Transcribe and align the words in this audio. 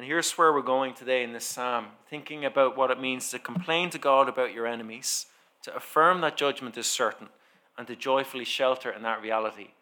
And 0.00 0.06
here's 0.06 0.38
where 0.38 0.50
we're 0.50 0.62
going 0.62 0.94
today 0.94 1.22
in 1.22 1.34
this 1.34 1.44
psalm, 1.44 1.88
thinking 2.08 2.46
about 2.46 2.74
what 2.74 2.90
it 2.90 2.98
means 2.98 3.28
to 3.32 3.38
complain 3.38 3.90
to 3.90 3.98
God 3.98 4.30
about 4.30 4.54
your 4.54 4.66
enemies, 4.66 5.26
to 5.64 5.76
affirm 5.76 6.22
that 6.22 6.38
judgment 6.38 6.78
is 6.78 6.86
certain, 6.86 7.28
and 7.76 7.86
to 7.86 7.94
joyfully 7.94 8.46
shelter 8.46 8.90
in 8.90 9.02
that 9.02 9.20
reality 9.20 9.72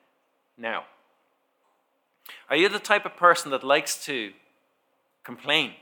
now. 0.56 0.86
Are 2.50 2.56
you 2.56 2.68
the 2.68 2.80
type 2.80 3.06
of 3.06 3.16
person 3.16 3.52
that 3.52 3.62
likes 3.62 4.04
to 4.06 4.32
complain? 5.22 5.74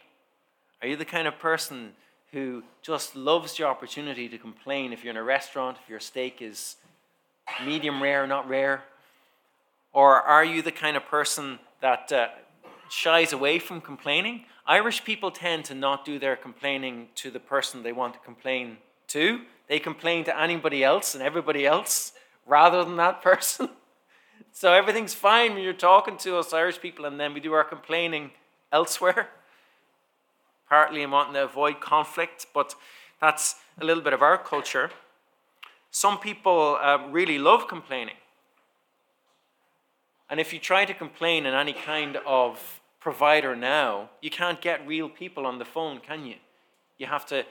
Are 0.83 0.89
you 0.89 0.97
the 0.97 1.07
kind 1.07 1.27
of 1.27 1.39
person 1.39 1.93
who 2.31 2.63
just 2.83 3.17
loves 3.17 3.57
the 3.57 3.65
opportunity 3.65 4.29
to 4.29 4.37
complain 4.37 4.93
if 4.93 5.03
you're 5.03 5.13
in 5.13 5.17
a 5.17 5.23
restaurant, 5.23 5.79
if 5.83 5.89
your 5.89 5.99
steak 5.99 6.43
is 6.43 6.77
medium 7.65 8.03
rare, 8.03 8.27
not 8.27 8.47
rare? 8.47 8.85
Or 9.95 10.21
are 10.21 10.45
you 10.45 10.61
the 10.61 10.73
kind 10.73 10.95
of 10.95 11.07
person 11.07 11.59
that 11.81 12.13
uh, 12.13 12.29
shies 12.89 13.33
away 13.33 13.59
from 13.59 13.81
complaining? 13.81 14.45
Irish 14.67 15.05
people 15.05 15.31
tend 15.31 15.65
to 15.67 15.75
not 15.75 16.05
do 16.05 16.19
their 16.19 16.37
complaining 16.37 17.09
to 17.17 17.31
the 17.31 17.41
person 17.41 17.83
they 17.83 17.93
want 17.93 18.15
to 18.15 18.21
complain 18.21 18.79
to. 19.09 19.41
They 19.69 19.79
complain 19.79 20.25
to 20.25 20.41
anybody 20.41 20.83
else 20.83 21.15
and 21.15 21.23
everybody 21.23 21.67
else 21.67 22.13
rather 22.47 22.85
than 22.85 22.97
that 22.97 23.23
person. 23.31 23.69
So 24.53 24.73
everything's 24.73 25.15
fine 25.15 25.55
when 25.55 25.63
you're 25.63 25.73
talking 25.73 26.17
to 26.19 26.39
us 26.39 26.53
Irish 26.53 26.81
people, 26.81 27.05
and 27.05 27.21
then 27.21 27.35
we 27.35 27.41
do 27.41 27.53
our 27.53 27.65
complaining 27.65 28.31
elsewhere. 28.73 29.29
Partly 30.69 31.03
in 31.03 31.11
wanting 31.11 31.35
to 31.35 31.45
avoid 31.45 31.81
conflict, 31.81 32.47
but 32.55 32.75
that's 33.21 33.57
a 33.81 33.85
little 33.85 34.03
bit 34.03 34.13
of 34.13 34.23
our 34.23 34.39
culture. 34.39 34.91
Some 35.91 36.19
people 36.19 36.79
uh, 36.81 37.07
really 37.11 37.39
love 37.39 37.69
complaining. 37.69 38.17
And 40.29 40.41
if 40.41 40.53
you 40.53 40.59
try 40.59 40.85
to 40.85 40.95
complain 40.95 41.47
in 41.47 41.55
any 41.55 41.73
kind 41.73 42.17
of 42.27 42.81
provider 43.07 43.55
now, 43.55 44.11
you 44.21 44.31
can't 44.31 44.61
get 44.61 44.85
real 44.85 45.09
people 45.09 45.47
on 45.47 45.61
the 45.61 45.65
phone, 45.65 46.01
can 46.01 46.27
you? 46.27 46.35
You 46.99 47.07
have 47.07 47.25
to 47.27 47.47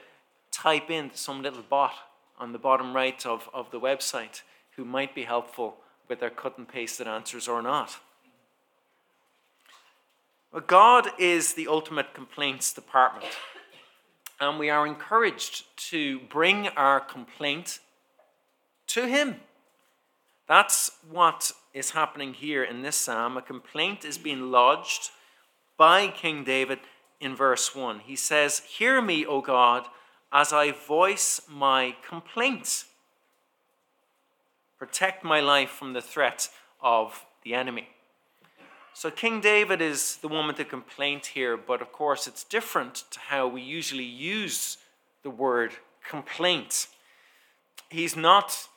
type 0.50 0.90
in 0.90 1.10
some 1.14 1.40
little 1.40 1.62
bot 1.62 1.94
on 2.38 2.52
the 2.52 2.58
bottom 2.58 2.94
right 2.94 3.24
of, 3.24 3.48
of 3.54 3.70
the 3.70 3.80
website 3.80 4.42
who 4.72 4.84
might 4.84 5.14
be 5.14 5.22
helpful 5.22 5.78
with 6.08 6.20
their 6.20 6.28
cut 6.28 6.58
and 6.58 6.68
pasted 6.68 7.08
answers 7.08 7.48
or 7.48 7.62
not. 7.62 7.96
But 10.52 10.66
God 10.66 11.08
is 11.18 11.54
the 11.54 11.68
ultimate 11.68 12.12
complaints 12.12 12.74
department. 12.74 13.32
And 14.38 14.58
we 14.58 14.68
are 14.68 14.86
encouraged 14.86 15.64
to 15.88 16.20
bring 16.28 16.68
our 16.76 17.00
complaint 17.00 17.78
to 18.88 19.06
Him. 19.06 19.36
That's 20.46 20.90
what 21.10 21.52
is 21.72 21.92
happening 21.92 22.34
here 22.34 22.62
in 22.62 22.82
this 22.82 22.96
psalm. 22.96 23.38
A 23.38 23.42
complaint 23.42 24.04
is 24.04 24.18
being 24.18 24.50
lodged 24.50 25.12
by 25.76 26.08
King 26.08 26.44
David 26.44 26.80
in 27.20 27.36
verse 27.36 27.74
1. 27.74 28.00
He 28.00 28.16
says, 28.16 28.60
Hear 28.60 29.00
me, 29.00 29.24
O 29.24 29.40
God, 29.40 29.86
as 30.32 30.52
I 30.52 30.72
voice 30.72 31.40
my 31.48 31.96
complaint. 32.06 32.84
Protect 34.78 35.24
my 35.24 35.40
life 35.40 35.70
from 35.70 35.92
the 35.92 36.02
threat 36.02 36.48
of 36.82 37.24
the 37.42 37.54
enemy. 37.54 37.88
So, 38.92 39.10
King 39.10 39.40
David 39.40 39.82
is 39.82 40.16
the 40.16 40.28
one 40.28 40.46
with 40.46 40.56
the 40.56 40.64
complaint 40.64 41.26
here, 41.26 41.56
but 41.56 41.82
of 41.82 41.92
course, 41.92 42.26
it's 42.26 42.44
different 42.44 43.04
to 43.10 43.20
how 43.20 43.46
we 43.46 43.60
usually 43.60 44.04
use 44.04 44.78
the 45.22 45.30
word 45.30 45.72
complaint. 46.08 46.86
He's 47.90 48.16
not 48.16 48.68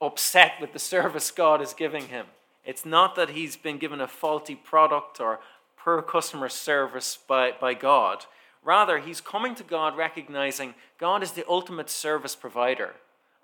upset 0.00 0.52
with 0.60 0.72
the 0.72 0.78
service 0.94 1.30
God 1.30 1.60
is 1.60 1.74
giving 1.74 2.08
him. 2.08 2.26
It's 2.64 2.86
not 2.86 3.14
that 3.16 3.30
he's 3.30 3.56
been 3.56 3.78
given 3.78 4.00
a 4.00 4.08
faulty 4.08 4.54
product 4.54 5.20
or 5.20 5.40
poor 5.82 6.02
customer 6.02 6.48
service 6.48 7.18
by, 7.26 7.52
by 7.60 7.74
God. 7.74 8.26
Rather, 8.62 8.98
he's 8.98 9.20
coming 9.20 9.54
to 9.56 9.64
God 9.64 9.96
recognizing 9.96 10.74
God 10.98 11.22
is 11.22 11.32
the 11.32 11.44
ultimate 11.48 11.90
service 11.90 12.36
provider 12.36 12.94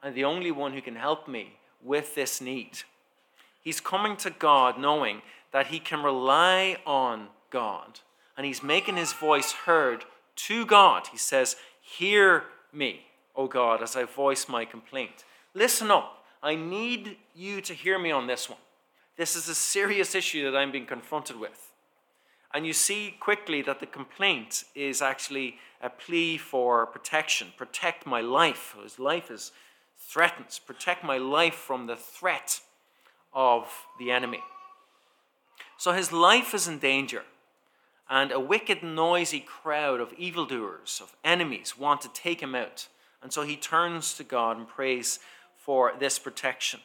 and 0.02 0.14
the 0.14 0.24
only 0.24 0.50
one 0.50 0.72
who 0.72 0.80
can 0.80 0.96
help 0.96 1.26
me 1.26 1.54
with 1.82 2.14
this 2.14 2.40
need. 2.40 2.80
He's 3.60 3.80
coming 3.80 4.16
to 4.18 4.30
God 4.30 4.78
knowing 4.78 5.22
that 5.52 5.68
he 5.68 5.80
can 5.80 6.02
rely 6.02 6.76
on 6.86 7.28
God, 7.50 8.00
and 8.36 8.46
he's 8.46 8.62
making 8.62 8.96
his 8.96 9.12
voice 9.12 9.52
heard 9.52 10.04
to 10.36 10.66
God. 10.66 11.08
He 11.10 11.18
says, 11.18 11.56
Hear 11.80 12.44
me, 12.72 13.06
O 13.34 13.46
God, 13.46 13.82
as 13.82 13.96
I 13.96 14.04
voice 14.04 14.48
my 14.48 14.64
complaint. 14.64 15.24
Listen 15.54 15.90
up. 15.90 16.24
I 16.42 16.54
need 16.54 17.16
you 17.34 17.60
to 17.62 17.74
hear 17.74 17.98
me 17.98 18.10
on 18.12 18.26
this 18.26 18.48
one. 18.48 18.58
This 19.16 19.34
is 19.34 19.48
a 19.48 19.54
serious 19.54 20.14
issue 20.14 20.48
that 20.48 20.56
I'm 20.56 20.70
being 20.70 20.86
confronted 20.86 21.40
with. 21.40 21.67
And 22.54 22.66
you 22.66 22.72
see 22.72 23.14
quickly 23.20 23.62
that 23.62 23.80
the 23.80 23.86
complaint 23.86 24.64
is 24.74 25.02
actually 25.02 25.56
a 25.82 25.90
plea 25.90 26.38
for 26.38 26.86
protection. 26.86 27.48
Protect 27.56 28.06
my 28.06 28.20
life. 28.20 28.74
His 28.82 28.98
life 28.98 29.30
is 29.30 29.52
threatened. 29.98 30.58
protect 30.66 31.04
my 31.04 31.18
life 31.18 31.54
from 31.54 31.86
the 31.86 31.96
threat 31.96 32.60
of 33.34 33.86
the 33.98 34.10
enemy. 34.10 34.40
So 35.76 35.92
his 35.92 36.12
life 36.12 36.54
is 36.54 36.66
in 36.66 36.78
danger, 36.78 37.22
and 38.08 38.32
a 38.32 38.40
wicked, 38.40 38.82
noisy 38.82 39.40
crowd 39.40 40.00
of 40.00 40.12
evildoers, 40.14 41.00
of 41.02 41.14
enemies, 41.22 41.78
want 41.78 42.00
to 42.00 42.08
take 42.08 42.40
him 42.40 42.54
out. 42.54 42.88
And 43.22 43.32
so 43.32 43.42
he 43.42 43.56
turns 43.56 44.14
to 44.14 44.24
God 44.24 44.56
and 44.56 44.66
prays 44.66 45.18
for 45.56 45.92
this 45.98 46.18
protection. 46.18 46.80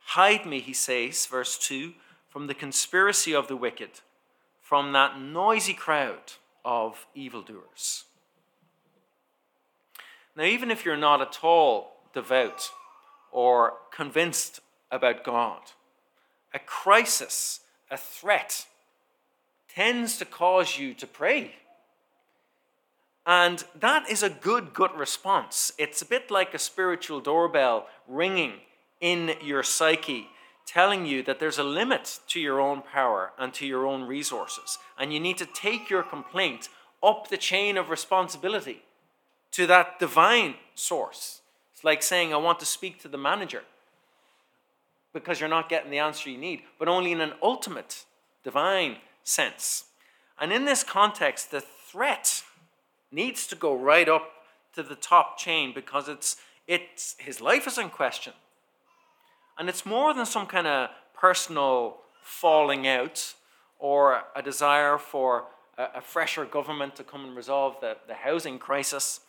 Hide 0.00 0.46
me, 0.46 0.60
he 0.60 0.72
says, 0.72 1.26
verse 1.26 1.58
2, 1.58 1.94
from 2.28 2.46
the 2.46 2.54
conspiracy 2.54 3.34
of 3.34 3.48
the 3.48 3.56
wicked, 3.56 4.00
from 4.70 4.92
that 4.92 5.20
noisy 5.20 5.74
crowd 5.74 6.34
of 6.64 7.04
evildoers. 7.12 8.04
Now, 10.36 10.44
even 10.44 10.70
if 10.70 10.84
you're 10.84 10.96
not 10.96 11.20
at 11.20 11.40
all 11.42 11.96
devout 12.14 12.70
or 13.32 13.74
convinced 13.92 14.60
about 14.88 15.24
God. 15.24 15.60
A 16.54 16.60
crisis, 16.60 17.62
a 17.90 17.96
threat, 17.96 18.64
tends 19.68 20.18
to 20.18 20.24
cause 20.24 20.78
you 20.78 20.94
to 20.94 21.06
pray. 21.08 21.56
And 23.26 23.64
that 23.80 24.08
is 24.08 24.22
a 24.22 24.30
good 24.30 24.72
good 24.72 24.94
response. 24.94 25.72
It's 25.78 26.00
a 26.00 26.06
bit 26.06 26.30
like 26.30 26.54
a 26.54 26.60
spiritual 26.60 27.18
doorbell 27.18 27.88
ringing 28.06 28.52
in 29.00 29.34
your 29.42 29.64
psyche, 29.64 30.28
telling 30.70 31.04
you 31.04 31.20
that 31.24 31.40
there's 31.40 31.58
a 31.58 31.64
limit 31.64 32.20
to 32.28 32.38
your 32.38 32.60
own 32.60 32.80
power 32.80 33.32
and 33.36 33.52
to 33.52 33.66
your 33.66 33.86
own 33.86 34.04
resources. 34.04 34.78
And 34.96 35.12
you 35.12 35.18
need 35.18 35.36
to 35.38 35.46
take 35.46 35.90
your 35.90 36.04
complaint 36.04 36.68
up 37.02 37.28
the 37.28 37.36
chain 37.36 37.76
of 37.76 37.90
responsibility 37.90 38.82
to 39.50 39.66
that 39.66 39.98
divine 39.98 40.54
source. 40.76 41.40
It's 41.74 41.82
like 41.82 42.04
saying, 42.04 42.32
I 42.32 42.36
want 42.36 42.60
to 42.60 42.66
speak 42.66 43.00
to 43.02 43.08
the 43.08 43.18
manager 43.18 43.62
because 45.12 45.40
you're 45.40 45.48
not 45.48 45.68
getting 45.68 45.90
the 45.90 45.98
answer 45.98 46.30
you 46.30 46.38
need, 46.38 46.62
but 46.78 46.86
only 46.86 47.10
in 47.10 47.20
an 47.20 47.32
ultimate, 47.42 48.04
divine 48.44 48.98
sense. 49.24 49.86
And 50.38 50.52
in 50.52 50.66
this 50.66 50.84
context, 50.84 51.50
the 51.50 51.60
threat 51.60 52.44
needs 53.10 53.46
to 53.48 53.56
go 53.56 53.74
right 53.74 54.08
up 54.08 54.30
to 54.74 54.84
the 54.84 54.94
top 54.94 55.36
chain 55.36 55.72
because 55.74 56.08
it's, 56.08 56.36
it's 56.68 57.16
his 57.18 57.40
life 57.40 57.66
is 57.66 57.76
in 57.76 57.90
question. 57.90 58.34
And 59.60 59.68
it's 59.68 59.84
more 59.84 60.14
than 60.14 60.24
some 60.24 60.46
kind 60.46 60.66
of 60.66 60.88
personal 61.12 61.98
falling 62.22 62.88
out 62.88 63.34
or 63.78 64.22
a 64.34 64.40
desire 64.42 64.96
for 64.96 65.44
a, 65.76 65.98
a 65.98 66.00
fresher 66.00 66.46
government 66.46 66.96
to 66.96 67.04
come 67.04 67.26
and 67.26 67.36
resolve 67.36 67.76
the, 67.82 67.98
the 68.08 68.14
housing 68.14 68.58
crisis. 68.58 69.20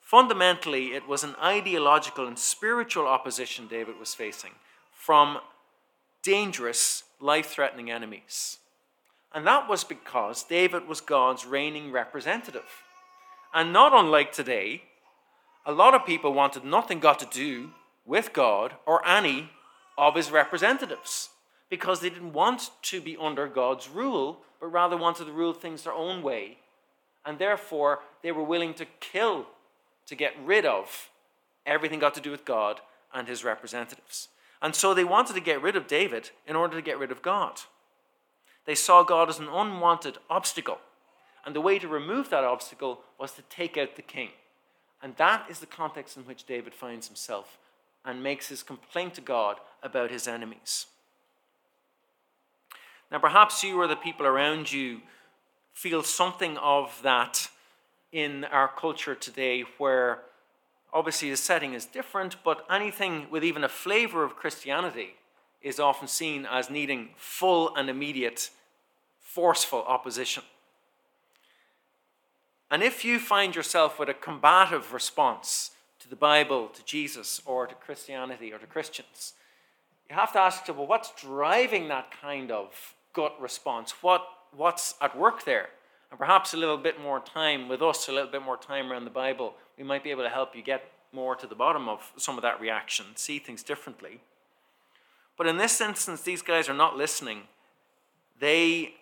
Fundamentally, 0.00 0.86
it 0.86 1.06
was 1.06 1.22
an 1.22 1.36
ideological 1.40 2.26
and 2.26 2.36
spiritual 2.36 3.06
opposition 3.06 3.68
David 3.68 3.96
was 3.96 4.12
facing 4.12 4.50
from 4.92 5.38
dangerous, 6.20 7.04
life 7.20 7.46
threatening 7.46 7.88
enemies. 7.88 8.58
And 9.32 9.46
that 9.46 9.68
was 9.68 9.84
because 9.84 10.42
David 10.42 10.88
was 10.88 11.00
God's 11.00 11.46
reigning 11.46 11.92
representative. 11.92 12.82
And 13.54 13.72
not 13.72 13.94
unlike 13.94 14.32
today, 14.32 14.82
a 15.64 15.70
lot 15.70 15.94
of 15.94 16.04
people 16.04 16.32
wanted 16.32 16.64
nothing 16.64 16.98
got 16.98 17.20
to 17.20 17.26
do 17.26 17.70
with 18.04 18.32
God 18.32 18.74
or 18.84 19.06
any 19.06 19.50
of 19.98 20.14
his 20.14 20.30
representatives 20.30 21.30
because 21.68 22.00
they 22.00 22.10
didn't 22.10 22.32
want 22.32 22.70
to 22.82 23.00
be 23.00 23.16
under 23.16 23.48
God's 23.48 23.88
rule, 23.88 24.40
but 24.60 24.68
rather 24.68 24.96
wanted 24.96 25.24
to 25.26 25.32
rule 25.32 25.52
things 25.52 25.82
their 25.82 25.92
own 25.92 26.22
way. 26.22 26.58
And 27.24 27.38
therefore, 27.38 28.00
they 28.22 28.32
were 28.32 28.42
willing 28.42 28.74
to 28.74 28.86
kill 29.00 29.46
to 30.06 30.14
get 30.14 30.34
rid 30.44 30.64
of 30.64 31.10
everything 31.64 31.98
got 31.98 32.14
to 32.14 32.20
do 32.20 32.30
with 32.30 32.44
God 32.44 32.80
and 33.12 33.26
his 33.26 33.44
representatives. 33.44 34.28
And 34.62 34.74
so 34.74 34.94
they 34.94 35.04
wanted 35.04 35.34
to 35.34 35.40
get 35.40 35.60
rid 35.60 35.76
of 35.76 35.88
David 35.88 36.30
in 36.46 36.56
order 36.56 36.76
to 36.76 36.82
get 36.82 36.98
rid 36.98 37.10
of 37.10 37.22
God. 37.22 37.60
They 38.64 38.74
saw 38.74 39.02
God 39.02 39.28
as 39.28 39.38
an 39.38 39.48
unwanted 39.48 40.18
obstacle. 40.30 40.78
And 41.44 41.54
the 41.54 41.60
way 41.60 41.78
to 41.78 41.88
remove 41.88 42.30
that 42.30 42.44
obstacle 42.44 43.00
was 43.18 43.32
to 43.32 43.42
take 43.42 43.76
out 43.76 43.96
the 43.96 44.02
king. 44.02 44.30
And 45.02 45.16
that 45.16 45.46
is 45.50 45.60
the 45.60 45.66
context 45.66 46.16
in 46.16 46.24
which 46.24 46.46
David 46.46 46.74
finds 46.74 47.06
himself 47.06 47.58
and 48.06 48.22
makes 48.22 48.48
his 48.48 48.62
complaint 48.62 49.14
to 49.14 49.20
God 49.20 49.58
about 49.82 50.10
his 50.10 50.28
enemies. 50.28 50.86
Now, 53.10 53.18
perhaps 53.18 53.62
you 53.62 53.78
or 53.78 53.86
the 53.86 53.96
people 53.96 54.26
around 54.26 54.72
you 54.72 55.00
feel 55.72 56.02
something 56.02 56.56
of 56.58 57.00
that 57.02 57.48
in 58.12 58.44
our 58.44 58.68
culture 58.68 59.14
today 59.14 59.64
where 59.78 60.22
obviously 60.92 61.30
the 61.30 61.36
setting 61.36 61.74
is 61.74 61.84
different, 61.84 62.36
but 62.42 62.64
anything 62.70 63.26
with 63.30 63.44
even 63.44 63.62
a 63.62 63.68
flavor 63.68 64.24
of 64.24 64.36
Christianity 64.36 65.16
is 65.60 65.78
often 65.78 66.08
seen 66.08 66.46
as 66.50 66.70
needing 66.70 67.10
full 67.16 67.74
and 67.76 67.90
immediate, 67.90 68.50
forceful 69.20 69.84
opposition. 69.86 70.42
And 72.70 72.82
if 72.82 73.04
you 73.04 73.18
find 73.18 73.54
yourself 73.54 73.98
with 73.98 74.08
a 74.08 74.14
combative 74.14 74.92
response 74.92 75.72
to 76.06 76.10
the 76.10 76.16
Bible, 76.16 76.68
to 76.68 76.84
Jesus, 76.84 77.42
or 77.44 77.66
to 77.66 77.74
Christianity, 77.74 78.52
or 78.52 78.58
to 78.58 78.66
Christians, 78.66 79.32
you 80.08 80.14
have 80.14 80.32
to 80.34 80.38
ask 80.38 80.60
yourself, 80.60 80.78
well, 80.78 80.86
what's 80.86 81.10
driving 81.20 81.88
that 81.88 82.12
kind 82.22 82.52
of 82.52 82.94
gut 83.12 83.34
response? 83.40 83.92
What, 84.02 84.24
what's 84.52 84.94
at 85.00 85.18
work 85.18 85.44
there? 85.44 85.70
And 86.12 86.18
perhaps 86.18 86.54
a 86.54 86.56
little 86.56 86.76
bit 86.76 87.00
more 87.00 87.18
time 87.18 87.68
with 87.68 87.82
us, 87.82 88.06
a 88.08 88.12
little 88.12 88.30
bit 88.30 88.42
more 88.42 88.56
time 88.56 88.92
around 88.92 89.04
the 89.04 89.10
Bible, 89.10 89.54
we 89.76 89.82
might 89.82 90.04
be 90.04 90.12
able 90.12 90.22
to 90.22 90.28
help 90.28 90.54
you 90.54 90.62
get 90.62 90.92
more 91.12 91.34
to 91.34 91.46
the 91.46 91.56
bottom 91.56 91.88
of 91.88 92.12
some 92.16 92.36
of 92.38 92.42
that 92.42 92.60
reaction, 92.60 93.06
see 93.16 93.40
things 93.40 93.64
differently. 93.64 94.20
But 95.36 95.48
in 95.48 95.56
this 95.56 95.80
instance, 95.80 96.22
these 96.22 96.42
guys 96.42 96.68
are 96.68 96.74
not 96.74 96.96
listening. 96.96 97.42
They 98.38 98.94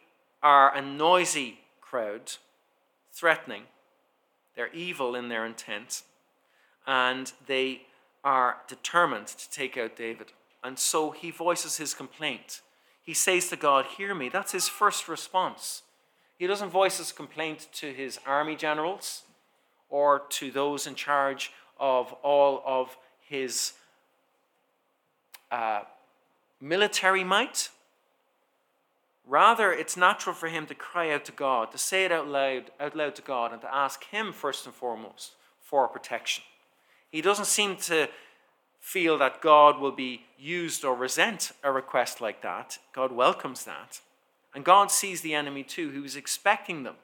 are 0.42 0.74
a 0.74 0.80
noisy 0.80 1.58
crowd, 1.82 2.32
threatening. 3.12 3.64
They're 4.56 4.72
evil 4.72 5.14
in 5.14 5.28
their 5.28 5.44
intent, 5.44 6.02
and 6.86 7.32
they 7.46 7.82
are 8.22 8.58
determined 8.68 9.26
to 9.26 9.50
take 9.50 9.76
out 9.76 9.96
David. 9.96 10.32
And 10.62 10.78
so 10.78 11.10
he 11.10 11.30
voices 11.30 11.76
his 11.76 11.94
complaint. 11.94 12.62
He 13.02 13.14
says 13.14 13.48
to 13.48 13.56
God, 13.56 13.84
Hear 13.96 14.14
me. 14.14 14.28
That's 14.28 14.52
his 14.52 14.68
first 14.68 15.08
response. 15.08 15.82
He 16.38 16.46
doesn't 16.46 16.70
voice 16.70 16.98
his 16.98 17.12
complaint 17.12 17.68
to 17.74 17.92
his 17.92 18.18
army 18.26 18.56
generals 18.56 19.22
or 19.88 20.22
to 20.30 20.50
those 20.50 20.86
in 20.86 20.94
charge 20.94 21.52
of 21.78 22.12
all 22.22 22.62
of 22.66 22.96
his 23.20 23.74
uh, 25.50 25.82
military 26.60 27.24
might. 27.24 27.68
Rather, 29.26 29.72
it's 29.72 29.96
natural 29.96 30.34
for 30.34 30.48
him 30.48 30.66
to 30.66 30.74
cry 30.74 31.10
out 31.10 31.24
to 31.26 31.32
God, 31.32 31.70
to 31.72 31.78
say 31.78 32.04
it 32.04 32.12
out 32.12 32.28
loud, 32.28 32.70
out 32.78 32.96
loud 32.96 33.14
to 33.14 33.22
God, 33.22 33.52
and 33.52 33.62
to 33.62 33.74
ask 33.74 34.04
Him 34.04 34.32
first 34.32 34.66
and 34.66 34.74
foremost 34.74 35.32
for 35.60 35.88
protection. 35.88 36.44
He 37.14 37.22
doesn't 37.22 37.44
seem 37.44 37.76
to 37.76 38.08
feel 38.80 39.18
that 39.18 39.40
God 39.40 39.78
will 39.78 39.92
be 39.92 40.22
used 40.36 40.84
or 40.84 40.96
resent 40.96 41.52
a 41.62 41.70
request 41.70 42.20
like 42.20 42.42
that. 42.42 42.80
God 42.92 43.12
welcomes 43.12 43.64
that. 43.66 44.00
And 44.52 44.64
God 44.64 44.90
sees 44.90 45.20
the 45.20 45.32
enemy 45.32 45.62
too, 45.62 45.90
who's 45.90 46.16
expecting 46.16 46.82
them. 46.82 46.96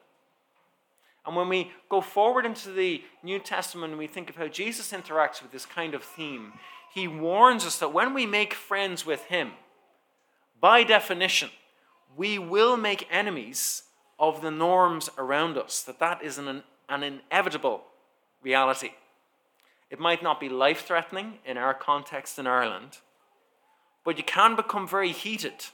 And 1.25 1.33
when 1.33 1.47
we 1.47 1.71
go 1.87 2.01
forward 2.01 2.45
into 2.45 2.73
the 2.73 3.01
New 3.23 3.39
Testament 3.39 3.91
and 3.91 3.97
we 3.97 4.05
think 4.05 4.29
of 4.29 4.35
how 4.35 4.49
Jesus 4.49 4.91
interacts 4.91 5.41
with 5.41 5.53
this 5.53 5.65
kind 5.65 5.93
of 5.93 6.03
theme, 6.03 6.55
he 6.93 7.07
warns 7.07 7.65
us 7.65 7.79
that 7.79 7.93
when 7.93 8.13
we 8.13 8.25
make 8.25 8.53
friends 8.53 9.05
with 9.05 9.23
him, 9.27 9.51
by 10.59 10.83
definition, 10.83 11.51
we 12.17 12.37
will 12.37 12.75
make 12.75 13.07
enemies 13.09 13.83
of 14.19 14.41
the 14.41 14.51
norms 14.51 15.09
around 15.17 15.57
us, 15.57 15.81
that 15.83 15.99
that 15.99 16.21
is 16.21 16.37
an, 16.37 16.63
an 16.89 17.01
inevitable 17.01 17.83
reality. 18.43 18.89
It 19.91 19.99
might 19.99 20.23
not 20.23 20.39
be 20.39 20.49
life 20.49 20.85
threatening 20.85 21.39
in 21.45 21.57
our 21.57 21.73
context 21.73 22.39
in 22.39 22.47
Ireland, 22.47 22.99
but 24.05 24.17
you 24.17 24.23
can 24.23 24.55
become 24.55 24.87
very 24.87 25.11
heated. 25.11 25.65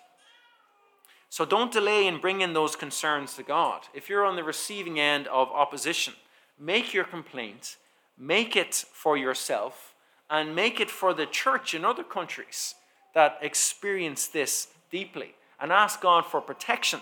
So 1.30 1.46
don't 1.46 1.72
delay 1.72 2.08
in 2.08 2.19
bringing 2.19 2.54
those 2.54 2.75
concerns 2.75 3.36
to 3.36 3.44
God. 3.44 3.84
If 3.94 4.10
you're 4.10 4.25
on 4.25 4.36
the 4.36 4.44
receiving 4.44 5.00
end 5.00 5.28
of 5.28 5.50
opposition, 5.50 6.16
make 6.60 6.96
your 6.96 7.04
complaint, 7.04 7.78
make 8.18 8.56
it 8.56 8.74
for 8.74 9.16
yourself, 9.16 9.94
and 10.30 10.56
make 10.56 10.80
it 10.80 10.90
for 10.90 11.13
the 11.13 11.28
church 11.28 11.75
in 11.75 11.86
other 11.86 12.04
countries 12.04 12.74
that 13.13 13.38
experience 13.42 14.28
this 14.28 14.70
deeply 14.90 15.36
and 15.60 15.72
ask 15.72 16.02
God 16.02 16.25
for 16.25 16.42
protection. 16.42 17.02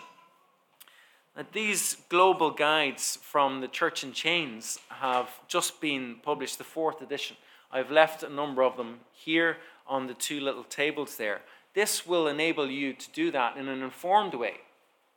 These 1.51 1.97
global 2.07 2.51
guides 2.51 3.17
from 3.21 3.59
the 3.59 3.67
Church 3.67 4.03
in 4.03 4.13
Chains 4.13 4.79
have 4.89 5.29
just 5.47 5.81
been 5.81 6.15
published, 6.23 6.57
the 6.57 6.63
fourth 6.63 7.01
edition. 7.01 7.35
I've 7.71 7.91
left 7.91 8.23
a 8.23 8.29
number 8.29 8.63
of 8.63 8.77
them 8.77 9.01
here 9.11 9.57
on 9.85 10.07
the 10.07 10.13
two 10.13 10.39
little 10.39 10.63
tables 10.63 11.17
there. 11.17 11.41
This 11.73 12.07
will 12.07 12.27
enable 12.27 12.69
you 12.69 12.93
to 12.93 13.11
do 13.11 13.31
that 13.31 13.57
in 13.57 13.67
an 13.67 13.83
informed 13.83 14.33
way, 14.33 14.61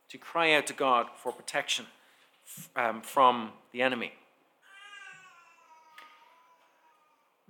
to 0.08 0.18
cry 0.18 0.54
out 0.54 0.66
to 0.66 0.72
God 0.72 1.06
for 1.14 1.30
protection 1.30 1.86
um, 2.74 3.00
from 3.00 3.52
the 3.72 3.82
enemy. 3.82 4.12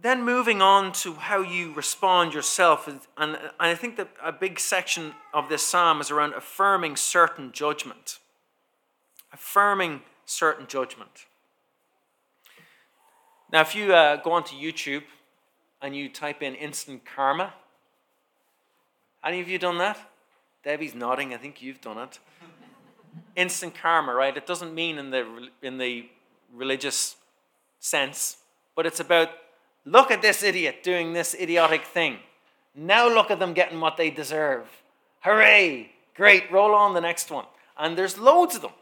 then 0.01 0.23
moving 0.23 0.63
on 0.63 0.93
to 0.93 1.15
how 1.15 1.41
you 1.43 1.73
respond 1.73 2.33
yourself, 2.33 2.89
and, 3.17 3.39
I 3.59 3.75
think 3.75 3.97
that 3.97 4.09
a 4.23 4.31
big 4.31 4.61
section 4.61 5.15
of 5.35 5.49
this 5.49 5.67
psalm 5.67 6.01
is 6.01 6.11
around 6.11 6.35
affirming 6.35 6.95
certain 6.95 7.51
judgment. 7.51 8.21
Affirming 9.33 10.03
certain 10.25 10.67
judgment. 10.67 11.27
Now, 13.53 13.63
if 13.63 13.75
you 13.75 13.95
uh, 13.95 14.17
go 14.17 14.33
onto 14.33 14.55
YouTube 14.55 15.05
and 15.81 15.97
you 15.97 16.09
type 16.09 16.43
in 16.43 16.55
instant 16.55 17.03
karma, 17.05 17.55
any 19.25 19.41
of 19.41 19.49
you 19.49 19.59
done 19.59 19.79
that? 19.79 19.99
Debbie's 20.65 20.95
nodding. 20.95 21.33
I 21.33 21.37
think 21.39 21.63
you've 21.63 21.81
done 21.81 21.99
it. 21.99 22.19
instant 23.37 23.75
karma, 23.75 24.15
right? 24.15 24.37
It 24.37 24.47
doesn't 24.47 24.75
mean 24.75 24.99
in 24.99 25.11
the 25.11 25.49
in 25.63 25.79
the 25.79 26.09
religious 26.53 27.17
sense, 27.81 28.39
but 28.75 28.87
it's 28.87 29.01
about 29.01 29.31
Look 29.89 30.11
at 30.11 30.21
this 30.21 30.43
idiot 30.43 30.83
doing 30.83 31.15
this 31.15 31.35
idiotic 31.35 31.85
thing. 31.85 32.19
Now 32.75 33.09
look 33.09 33.31
at 33.31 33.39
them 33.39 33.55
getting 33.55 33.81
what 33.81 33.97
they 33.97 34.11
deserve. 34.11 34.69
Hooray! 35.21 35.93
Great, 36.15 36.53
roll 36.53 36.75
on 36.75 36.93
the 36.93 37.01
next 37.01 37.31
one. 37.31 37.47
And 37.79 37.97
there's 37.97 38.19
loads 38.19 38.55
of 38.55 38.63
them, 38.63 38.73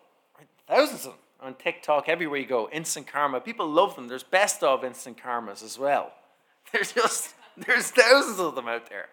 thousands 0.69 1.07
of 1.07 1.13
them 1.13 1.21
on 1.41 1.55
TikTok, 1.55 2.09
everywhere 2.09 2.39
you 2.39 2.47
go. 2.47 2.69
Instant 2.71 3.07
karma. 3.07 3.41
People 3.41 3.69
love 3.69 3.95
them. 3.95 4.09
There's 4.09 4.23
best 4.23 4.63
of 4.63 4.85
instant 4.85 5.19
karmas 5.23 5.63
as 5.63 5.79
well. 5.79 6.13
There's 6.73 6.93
just, 6.93 7.35
there's 7.57 7.93
thousands 7.93 8.41
of 8.41 8.57
them 8.57 8.67
out 8.67 8.91
there. 8.91 9.09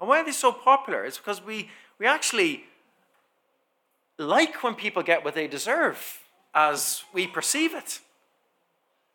And 0.00 0.08
why 0.08 0.20
are 0.20 0.24
they 0.24 0.32
so 0.32 0.50
popular? 0.50 1.04
It's 1.04 1.18
because 1.18 1.44
we, 1.44 1.68
we 1.98 2.06
actually 2.06 2.64
like 4.16 4.62
when 4.62 4.74
people 4.74 5.02
get 5.02 5.26
what 5.26 5.34
they 5.34 5.46
deserve 5.46 6.22
as 6.54 7.04
we 7.12 7.26
perceive 7.26 7.74
it 7.74 8.00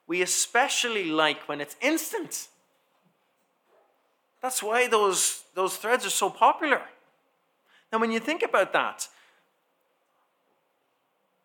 we 0.10 0.24
especially 0.24 1.06
like 1.06 1.48
when 1.48 1.62
it's 1.62 1.76
instant. 1.82 2.48
That's 4.42 4.64
why 4.64 4.88
those, 4.88 5.44
those 5.54 5.78
threads 5.78 6.04
are 6.04 6.10
so 6.10 6.32
popular. 6.32 6.82
Now, 7.94 8.00
when 8.00 8.12
you 8.12 8.20
think 8.20 8.42
about 8.42 8.74
that, 8.74 9.08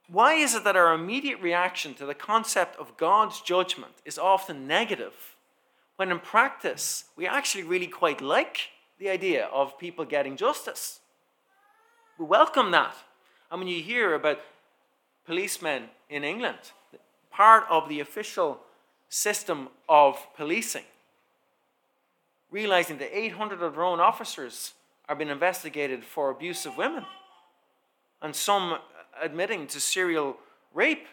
why 0.08 0.34
is 0.34 0.54
it 0.54 0.64
that 0.64 0.76
our 0.76 0.92
immediate 0.92 1.40
reaction 1.40 1.94
to 1.94 2.06
the 2.06 2.14
concept 2.14 2.76
of 2.78 2.96
God's 2.96 3.40
judgment 3.40 3.94
is 4.04 4.18
often 4.18 4.66
negative, 4.66 5.36
when 5.96 6.10
in 6.10 6.18
practice 6.18 7.04
we 7.16 7.26
actually 7.26 7.64
really 7.64 7.86
quite 7.86 8.20
like 8.20 8.70
the 8.98 9.08
idea 9.08 9.46
of 9.46 9.78
people 9.78 10.04
getting 10.04 10.36
justice? 10.36 11.00
We 12.18 12.26
welcome 12.26 12.70
that. 12.72 12.94
And 13.50 13.60
when 13.60 13.68
you 13.68 13.82
hear 13.82 14.14
about 14.14 14.40
policemen 15.24 15.84
in 16.10 16.24
England 16.24 16.58
part 17.30 17.64
of 17.68 17.88
the 17.88 17.98
official 17.98 18.60
system 19.08 19.68
of 19.88 20.16
policing. 20.36 20.84
Realizing 22.50 22.98
that 22.98 23.16
800 23.16 23.60
of 23.60 23.74
their 23.74 23.82
own 23.82 23.98
officers 23.98 24.74
are 25.08 25.16
being 25.16 25.30
investigated 25.30 26.04
for 26.04 26.30
abuse 26.30 26.64
of 26.64 26.76
women, 26.76 27.04
and 28.22 28.34
some 28.34 28.78
admitting 29.22 29.66
to 29.68 29.80
serial 29.80 30.36
rape. 30.72 31.06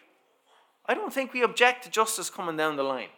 I 0.85 0.93
don't 0.93 1.13
think 1.13 1.33
we 1.33 1.43
object 1.43 1.83
to 1.83 1.89
justice 1.89 2.29
coming 2.29 2.57
down 2.57 2.75
the 2.75 2.83
line. 2.83 3.09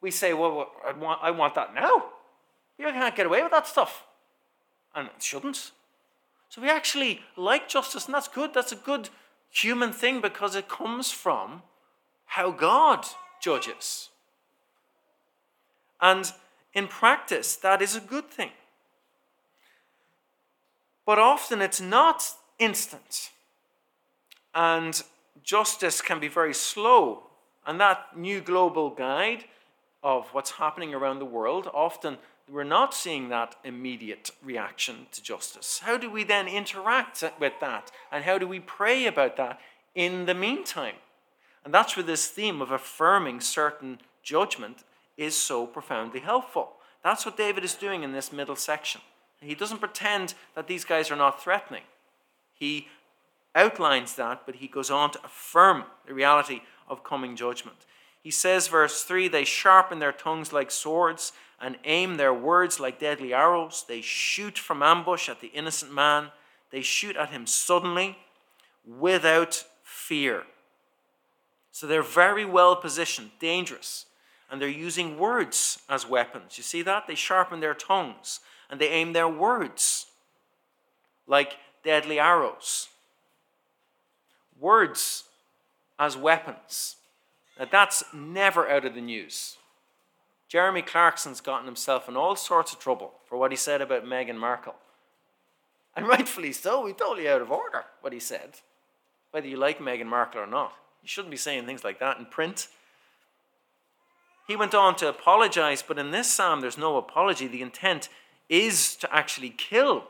We 0.00 0.10
say, 0.10 0.34
well, 0.34 0.70
I 0.86 0.92
want, 0.92 1.20
I 1.22 1.30
want 1.30 1.54
that 1.54 1.74
now. 1.74 2.06
You 2.78 2.86
can't 2.86 3.16
get 3.16 3.26
away 3.26 3.42
with 3.42 3.52
that 3.52 3.66
stuff. 3.66 4.04
And 4.94 5.08
it 5.08 5.22
shouldn't. 5.22 5.72
So 6.48 6.62
we 6.62 6.70
actually 6.70 7.20
like 7.36 7.68
justice, 7.68 8.06
and 8.06 8.14
that's 8.14 8.28
good. 8.28 8.54
That's 8.54 8.72
a 8.72 8.76
good 8.76 9.08
human 9.50 9.92
thing 9.92 10.20
because 10.20 10.54
it 10.54 10.68
comes 10.68 11.10
from 11.10 11.62
how 12.26 12.50
God 12.50 13.06
judges. 13.40 14.10
And 16.00 16.30
in 16.74 16.88
practice, 16.88 17.56
that 17.56 17.80
is 17.80 17.96
a 17.96 18.00
good 18.00 18.30
thing. 18.30 18.50
But 21.06 21.18
often 21.18 21.62
it's 21.62 21.80
not 21.80 22.22
instant. 22.58 23.30
And 24.56 25.00
justice 25.44 26.00
can 26.00 26.18
be 26.18 26.28
very 26.28 26.54
slow. 26.54 27.24
And 27.66 27.78
that 27.78 28.16
new 28.16 28.40
global 28.40 28.90
guide 28.90 29.44
of 30.02 30.28
what's 30.32 30.52
happening 30.52 30.94
around 30.94 31.18
the 31.18 31.24
world 31.24 31.70
often 31.74 32.16
we're 32.48 32.64
not 32.64 32.94
seeing 32.94 33.28
that 33.28 33.56
immediate 33.64 34.30
reaction 34.42 35.08
to 35.12 35.22
justice. 35.22 35.80
How 35.82 35.96
do 35.98 36.10
we 36.10 36.22
then 36.24 36.46
interact 36.46 37.22
with 37.40 37.54
that? 37.60 37.90
And 38.12 38.24
how 38.24 38.38
do 38.38 38.46
we 38.46 38.60
pray 38.60 39.06
about 39.06 39.36
that 39.36 39.60
in 39.94 40.26
the 40.26 40.34
meantime? 40.34 40.94
And 41.64 41.74
that's 41.74 41.96
where 41.96 42.06
this 42.06 42.28
theme 42.28 42.62
of 42.62 42.70
affirming 42.70 43.40
certain 43.40 43.98
judgment 44.22 44.84
is 45.16 45.36
so 45.36 45.66
profoundly 45.66 46.20
helpful. 46.20 46.74
That's 47.02 47.26
what 47.26 47.36
David 47.36 47.64
is 47.64 47.74
doing 47.74 48.04
in 48.04 48.12
this 48.12 48.32
middle 48.32 48.56
section. 48.56 49.00
He 49.40 49.54
doesn't 49.54 49.80
pretend 49.80 50.34
that 50.54 50.68
these 50.68 50.84
guys 50.84 51.10
are 51.10 51.16
not 51.16 51.42
threatening. 51.42 51.82
He 52.54 52.86
outlines 53.56 54.14
that, 54.14 54.42
but 54.46 54.56
he 54.56 54.68
goes 54.68 54.90
on 54.90 55.10
to 55.12 55.24
affirm 55.24 55.84
the 56.06 56.14
reality 56.14 56.60
of 56.88 57.02
coming 57.02 57.34
judgment. 57.34 57.78
He 58.22 58.30
says, 58.30 58.68
verse 58.68 59.02
3 59.02 59.28
They 59.28 59.44
sharpen 59.44 59.98
their 59.98 60.12
tongues 60.12 60.52
like 60.52 60.70
swords 60.70 61.32
and 61.60 61.78
aim 61.84 62.16
their 62.16 62.34
words 62.34 62.78
like 62.78 63.00
deadly 63.00 63.32
arrows. 63.32 63.84
They 63.88 64.00
shoot 64.02 64.58
from 64.58 64.82
ambush 64.82 65.28
at 65.28 65.40
the 65.40 65.48
innocent 65.48 65.92
man. 65.92 66.28
They 66.70 66.82
shoot 66.82 67.16
at 67.16 67.30
him 67.30 67.46
suddenly 67.46 68.18
without 68.84 69.64
fear. 69.82 70.44
So 71.72 71.86
they're 71.86 72.02
very 72.02 72.44
well 72.44 72.76
positioned, 72.76 73.30
dangerous, 73.38 74.06
and 74.50 74.60
they're 74.60 74.68
using 74.68 75.18
words 75.18 75.80
as 75.88 76.08
weapons. 76.08 76.56
You 76.56 76.62
see 76.62 76.82
that? 76.82 77.06
They 77.06 77.14
sharpen 77.14 77.60
their 77.60 77.74
tongues 77.74 78.40
and 78.70 78.80
they 78.80 78.88
aim 78.88 79.12
their 79.12 79.28
words 79.28 80.06
like 81.26 81.56
deadly 81.84 82.18
arrows. 82.18 82.88
Words 84.58 85.24
as 85.98 86.16
weapons. 86.16 86.96
Now, 87.58 87.66
that's 87.70 88.04
never 88.12 88.68
out 88.68 88.84
of 88.84 88.94
the 88.94 89.00
news. 89.00 89.56
Jeremy 90.48 90.82
Clarkson's 90.82 91.40
gotten 91.40 91.66
himself 91.66 92.08
in 92.08 92.16
all 92.16 92.36
sorts 92.36 92.72
of 92.72 92.78
trouble 92.78 93.14
for 93.26 93.36
what 93.36 93.50
he 93.50 93.56
said 93.56 93.80
about 93.80 94.04
Meghan 94.04 94.36
Markle. 94.36 94.76
And 95.96 96.06
rightfully 96.08 96.52
so, 96.52 96.86
he's 96.86 96.96
totally 96.96 97.28
out 97.28 97.42
of 97.42 97.50
order, 97.50 97.84
what 98.00 98.12
he 98.12 98.20
said. 98.20 98.60
Whether 99.30 99.48
you 99.48 99.56
like 99.56 99.78
Meghan 99.78 100.06
Markle 100.06 100.40
or 100.40 100.46
not. 100.46 100.72
You 101.02 101.08
shouldn't 101.08 101.30
be 101.30 101.36
saying 101.36 101.66
things 101.66 101.84
like 101.84 101.98
that 102.00 102.18
in 102.18 102.26
print. 102.26 102.68
He 104.46 104.56
went 104.56 104.74
on 104.74 104.94
to 104.96 105.08
apologize, 105.08 105.82
but 105.82 105.98
in 105.98 106.12
this 106.12 106.30
psalm, 106.30 106.60
there's 106.60 106.78
no 106.78 106.96
apology. 106.96 107.48
The 107.48 107.62
intent 107.62 108.08
is 108.48 108.94
to 108.96 109.12
actually 109.12 109.50
kill, 109.50 110.04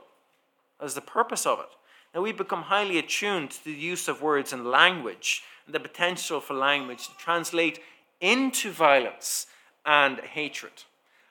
as 0.80 0.94
the 0.94 1.00
purpose 1.00 1.46
of 1.46 1.58
it. 1.60 1.68
Now, 2.16 2.23
we 2.23 2.32
become 2.32 2.62
highly 2.62 2.96
attuned 2.96 3.50
to 3.50 3.64
the 3.66 3.73
use 3.73 4.08
of 4.08 4.23
words 4.23 4.54
and 4.54 4.64
language, 4.64 5.42
and 5.66 5.75
the 5.75 5.80
potential 5.80 6.40
for 6.40 6.54
language 6.54 7.08
to 7.08 7.16
translate 7.18 7.78
into 8.23 8.70
violence 8.70 9.46
and 9.85 10.18
hatred. 10.20 10.73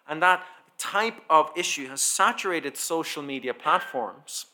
And 0.07 0.21
that 0.21 0.45
type 0.77 1.15
of 1.27 1.49
issue 1.55 1.87
has 1.87 2.03
saturated 2.03 2.77
social 2.77 3.23
media 3.23 3.51
platforms, 3.51 4.45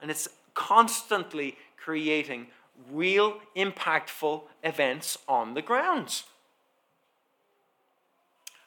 and 0.00 0.10
it's 0.10 0.28
constantly 0.54 1.58
creating 1.76 2.46
real 2.90 3.40
impactful 3.54 4.44
events 4.64 5.18
on 5.28 5.52
the 5.52 5.60
ground. 5.60 6.22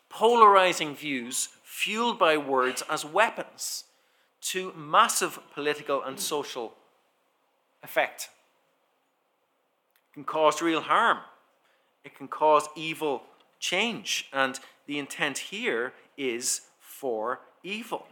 Polarizing 0.10 0.96
views 0.96 1.50
fueled 1.64 2.20
by 2.20 2.38
words 2.38 2.84
as 2.88 3.04
weapons 3.04 3.86
to 4.42 4.72
massive 4.74 5.40
political 5.56 6.04
and 6.04 6.20
social 6.20 6.76
effect. 7.84 8.30
It 10.10 10.14
can 10.14 10.24
cause 10.24 10.62
real 10.62 10.82
harm. 10.82 11.20
It 12.04 12.16
can 12.16 12.28
cause 12.28 12.68
evil 12.76 13.24
change. 13.60 14.28
And 14.34 14.60
the 14.86 15.00
intent 15.00 15.38
here 15.38 15.94
is 16.18 16.62
for 16.80 17.42
evil. 17.64 18.08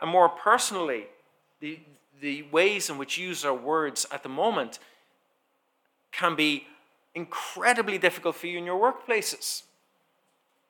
And 0.00 0.10
more 0.10 0.28
personally, 0.28 1.06
the, 1.60 1.80
the 2.20 2.42
ways 2.50 2.90
in 2.90 2.98
which 2.98 3.18
you 3.18 3.28
use 3.28 3.44
our 3.44 3.54
words 3.54 4.06
at 4.10 4.22
the 4.22 4.28
moment 4.28 4.78
can 6.12 6.34
be 6.34 6.66
incredibly 7.14 7.98
difficult 7.98 8.36
for 8.36 8.46
you 8.46 8.58
in 8.58 8.64
your 8.64 8.80
workplaces. 8.80 9.62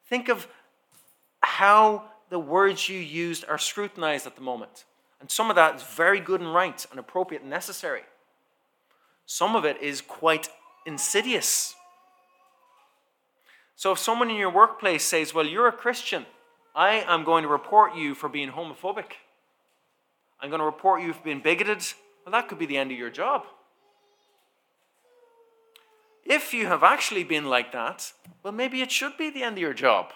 Think 0.07 0.29
of 0.29 0.49
how 1.43 2.05
the 2.31 2.39
words 2.39 2.89
you 2.89 2.99
used 2.99 3.45
are 3.49 3.59
scrutinized 3.59 4.27
at 4.27 4.37
the 4.37 4.43
moment. 4.43 4.85
And 5.21 5.31
some 5.31 5.51
of 5.51 5.57
that 5.57 5.77
is 5.77 5.83
very 5.83 6.21
good 6.21 6.41
and 6.41 6.55
right 6.55 6.85
and 6.91 6.99
appropriate 6.99 7.43
and 7.43 7.51
necessary. 7.51 8.03
Some 9.27 9.55
of 9.55 9.65
it 9.65 9.81
is 9.83 10.01
quite 10.01 10.49
insidious 10.87 11.75
so 13.81 13.93
if 13.93 13.99
someone 13.99 14.29
in 14.29 14.37
your 14.37 14.51
workplace 14.51 15.03
says, 15.05 15.33
Well, 15.33 15.47
you're 15.47 15.67
a 15.67 15.73
Christian, 15.73 16.27
I 16.75 16.97
am 16.97 17.25
going 17.25 17.45
to 17.45 17.49
report 17.49 17.95
you 17.97 18.15
for 18.15 18.29
being 18.29 18.51
homophobic, 18.51 19.13
I'm 20.39 20.51
going 20.51 20.59
to 20.59 20.67
report 20.67 21.01
you 21.01 21.15
for 21.15 21.23
being 21.23 21.41
bigoted, 21.41 21.83
well, 22.27 22.33
that 22.33 22.47
could 22.47 22.59
be 22.59 22.67
the 22.67 22.77
end 22.77 22.93
of 22.93 22.99
your 22.99 23.09
job. 23.09 23.47
If 26.27 26.53
you 26.53 26.67
have 26.67 26.83
actually 26.83 27.25
been 27.25 27.47
like 27.47 27.73
that, 27.73 28.13
well, 28.43 28.53
maybe 28.53 28.83
it 28.83 28.93
should 28.93 29.17
be 29.17 29.31
the 29.31 29.43
end 29.43 29.57
of 29.57 29.63
your 29.63 29.73
job. 29.73 30.13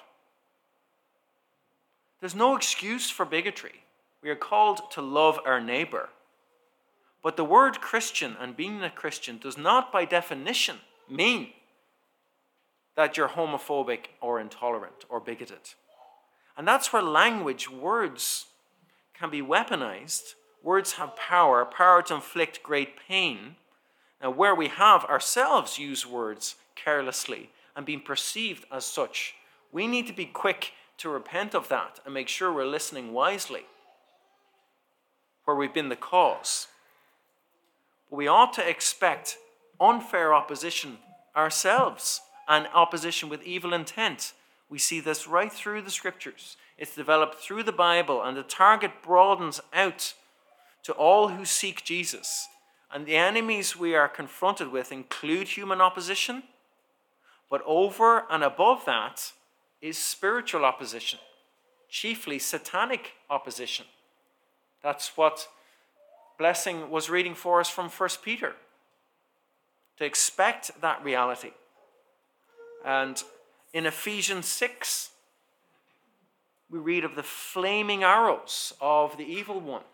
There's 2.20 2.34
no 2.34 2.56
excuse 2.56 3.08
for 3.08 3.24
bigotry. 3.24 3.83
We 4.24 4.30
are 4.30 4.36
called 4.36 4.90
to 4.92 5.02
love 5.02 5.38
our 5.44 5.60
neighbor. 5.60 6.08
But 7.22 7.36
the 7.36 7.44
word 7.44 7.82
Christian 7.82 8.36
and 8.40 8.56
being 8.56 8.82
a 8.82 8.88
Christian 8.88 9.36
does 9.36 9.58
not, 9.58 9.92
by 9.92 10.06
definition, 10.06 10.78
mean 11.10 11.48
that 12.96 13.18
you're 13.18 13.28
homophobic 13.28 14.06
or 14.22 14.40
intolerant 14.40 15.04
or 15.10 15.20
bigoted. 15.20 15.74
And 16.56 16.66
that's 16.66 16.90
where 16.90 17.02
language, 17.02 17.70
words, 17.70 18.46
can 19.12 19.28
be 19.28 19.42
weaponized. 19.42 20.34
Words 20.62 20.94
have 20.94 21.16
power, 21.16 21.66
power 21.66 22.00
to 22.04 22.14
inflict 22.14 22.62
great 22.62 22.96
pain. 22.96 23.56
Now, 24.22 24.30
where 24.30 24.54
we 24.54 24.68
have 24.68 25.04
ourselves 25.04 25.78
used 25.78 26.06
words 26.06 26.54
carelessly 26.76 27.50
and 27.76 27.84
been 27.84 28.00
perceived 28.00 28.64
as 28.72 28.86
such, 28.86 29.34
we 29.70 29.86
need 29.86 30.06
to 30.06 30.14
be 30.14 30.24
quick 30.24 30.72
to 30.96 31.10
repent 31.10 31.54
of 31.54 31.68
that 31.68 32.00
and 32.06 32.14
make 32.14 32.28
sure 32.28 32.50
we're 32.50 32.64
listening 32.64 33.12
wisely 33.12 33.66
where 35.44 35.56
we've 35.56 35.74
been 35.74 35.88
the 35.88 35.96
cause. 35.96 36.68
But 38.10 38.16
we 38.16 38.26
ought 38.26 38.52
to 38.54 38.68
expect 38.68 39.38
unfair 39.80 40.34
opposition 40.34 40.98
ourselves 41.36 42.20
and 42.48 42.68
opposition 42.74 43.28
with 43.28 43.42
evil 43.42 43.72
intent. 43.72 44.32
We 44.68 44.78
see 44.78 45.00
this 45.00 45.26
right 45.26 45.52
through 45.52 45.82
the 45.82 45.90
scriptures. 45.90 46.56
It's 46.78 46.94
developed 46.94 47.36
through 47.36 47.62
the 47.62 47.72
Bible, 47.72 48.22
and 48.22 48.36
the 48.36 48.42
target 48.42 49.02
broadens 49.02 49.60
out 49.72 50.14
to 50.82 50.92
all 50.92 51.28
who 51.28 51.44
seek 51.44 51.84
Jesus. 51.84 52.48
And 52.92 53.06
the 53.06 53.16
enemies 53.16 53.76
we 53.76 53.94
are 53.94 54.08
confronted 54.08 54.70
with 54.70 54.92
include 54.92 55.48
human 55.48 55.80
opposition, 55.80 56.44
but 57.50 57.62
over 57.66 58.24
and 58.30 58.42
above 58.42 58.84
that 58.84 59.32
is 59.80 59.98
spiritual 59.98 60.64
opposition, 60.64 61.18
chiefly 61.88 62.38
satanic 62.38 63.12
opposition. 63.28 63.86
That's 64.84 65.16
what 65.16 65.48
Blessing 66.38 66.90
was 66.90 67.08
reading 67.08 67.34
for 67.34 67.58
us 67.58 67.70
from 67.70 67.88
1 67.88 68.08
Peter. 68.22 68.54
To 69.98 70.04
expect 70.04 70.80
that 70.80 71.02
reality. 71.02 71.52
And 72.84 73.22
in 73.72 73.86
Ephesians 73.86 74.46
6, 74.46 75.10
we 76.70 76.78
read 76.78 77.04
of 77.04 77.16
the 77.16 77.22
flaming 77.22 78.02
arrows 78.02 78.74
of 78.80 79.16
the 79.16 79.24
evil 79.24 79.60
one. 79.60 79.84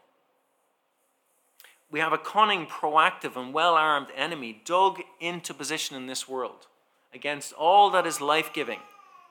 We 1.91 2.01
have 2.01 2.13
a 2.13 2.19
cunning, 2.19 2.67
proactive, 2.67 3.37
and 3.37 3.53
well 3.53 3.75
armed 3.75 4.09
enemy 4.17 4.63
dug 4.65 5.01
into 5.21 5.53
position 5.53 5.97
in 5.97 6.07
this 6.07 6.29
world 6.29 6.67
against 7.13 7.53
all 7.53 7.91
that 7.91 8.07
is 8.07 8.21
life 8.21 8.53
giving, 8.53 8.79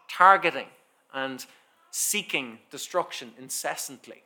targeting 0.09 0.67
and 1.13 1.45
seeking 1.89 2.59
destruction 2.69 3.31
incessantly. 3.39 4.23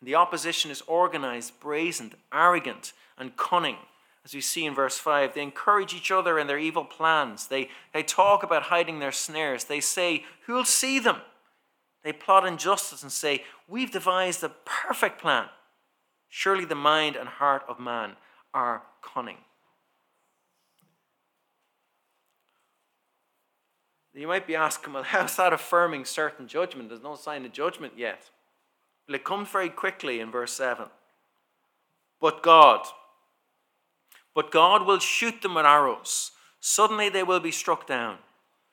And 0.00 0.08
the 0.08 0.14
opposition 0.14 0.70
is 0.70 0.82
organized, 0.86 1.58
brazen, 1.60 2.14
arrogant, 2.32 2.92
and 3.18 3.36
cunning 3.36 3.78
as 4.26 4.34
we 4.34 4.40
see 4.40 4.66
in 4.66 4.74
verse 4.74 4.98
5, 4.98 5.34
they 5.34 5.42
encourage 5.42 5.94
each 5.94 6.10
other 6.10 6.36
in 6.36 6.48
their 6.48 6.58
evil 6.58 6.84
plans. 6.84 7.46
They, 7.46 7.70
they 7.94 8.02
talk 8.02 8.42
about 8.42 8.64
hiding 8.64 8.98
their 8.98 9.12
snares. 9.12 9.62
They 9.64 9.78
say, 9.78 10.24
Who'll 10.46 10.64
see 10.64 10.98
them? 10.98 11.18
They 12.02 12.12
plot 12.12 12.44
injustice 12.44 13.04
and 13.04 13.12
say, 13.12 13.44
We've 13.68 13.92
devised 13.92 14.42
a 14.42 14.50
perfect 14.64 15.20
plan. 15.20 15.46
Surely 16.28 16.64
the 16.64 16.74
mind 16.74 17.14
and 17.14 17.28
heart 17.28 17.62
of 17.68 17.78
man 17.78 18.16
are 18.52 18.82
cunning. 19.00 19.38
You 24.12 24.26
might 24.26 24.48
be 24.48 24.56
asking, 24.56 24.92
well, 24.92 25.02
how's 25.04 25.36
that 25.36 25.52
affirming 25.52 26.04
certain 26.04 26.48
judgment? 26.48 26.88
There's 26.88 27.02
no 27.02 27.14
sign 27.14 27.44
of 27.44 27.52
judgment 27.52 27.92
yet. 27.96 28.30
It 29.08 29.24
comes 29.24 29.48
very 29.48 29.68
quickly 29.68 30.20
in 30.20 30.30
verse 30.30 30.52
7. 30.52 30.86
But 32.20 32.42
God, 32.42 32.86
but 34.34 34.50
God 34.50 34.86
will 34.86 34.98
shoot 34.98 35.42
them 35.42 35.54
with 35.54 35.64
arrows. 35.64 36.32
Suddenly 36.60 37.08
they 37.08 37.22
will 37.22 37.40
be 37.40 37.50
struck 37.50 37.86
down. 37.86 38.18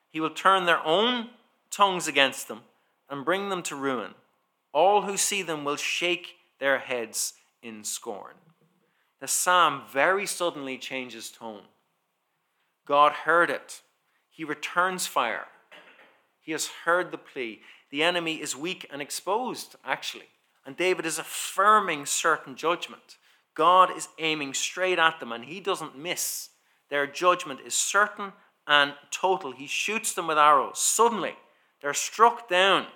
He 0.09 0.19
will 0.19 0.29
turn 0.29 0.65
their 0.65 0.83
own 0.85 1.29
tongues 1.69 2.07
against 2.07 2.47
them, 2.47 2.61
and 3.09 3.25
bring 3.25 3.49
them 3.49 3.63
to 3.63 3.75
ruin. 3.75 4.13
All 4.73 5.03
who 5.03 5.17
see 5.17 5.41
them 5.41 5.63
will 5.63 5.75
shake 5.75 6.35
their 6.59 6.79
heads 6.79 7.33
in 7.61 7.83
scorn. 7.83 8.35
The 9.19 9.27
psalm 9.27 9.83
very 9.91 10.25
suddenly 10.25 10.77
changes 10.77 11.31
tone. 11.31 11.63
God 12.85 13.11
heard 13.11 13.49
it. 13.49 13.81
He 14.29 14.43
returns 14.43 15.07
fire. 15.07 15.45
He 16.41 16.51
has 16.51 16.67
heard 16.85 17.11
the 17.11 17.17
plea. 17.17 17.61
The 17.93 18.01
enemy 18.01 18.41
is 18.41 18.55
weak 18.55 18.87
and 18.91 19.03
exposed, 19.03 19.75
actually. 19.85 20.29
And 20.65 20.75
David 20.75 21.05
is 21.05 21.19
affirming 21.19 22.07
certain 22.07 22.55
judgment. 22.55 23.19
God 23.53 23.95
is 23.95 24.07
aiming 24.17 24.55
straight 24.55 24.97
at 24.97 25.19
them, 25.19 25.31
and 25.31 25.45
he 25.45 25.59
doesn't 25.59 25.95
miss. 25.95 26.49
Their 26.89 27.05
judgment 27.05 27.59
is 27.63 27.75
certain 27.75 28.33
and 28.65 28.95
total. 29.11 29.51
He 29.51 29.67
shoots 29.67 30.11
them 30.11 30.25
with 30.25 30.39
arrows. 30.39 30.79
Suddenly, 30.79 31.35
they're 31.83 31.93
struck 31.93 32.49
down. 32.49 32.87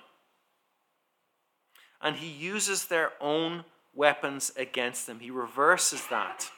And 2.02 2.16
he 2.16 2.28
uses 2.28 2.86
their 2.86 3.12
own 3.22 3.66
weapons 3.94 4.52
against 4.58 5.06
them. 5.06 5.20
He 5.20 5.30
reverses 5.30 6.08
that. 6.08 6.50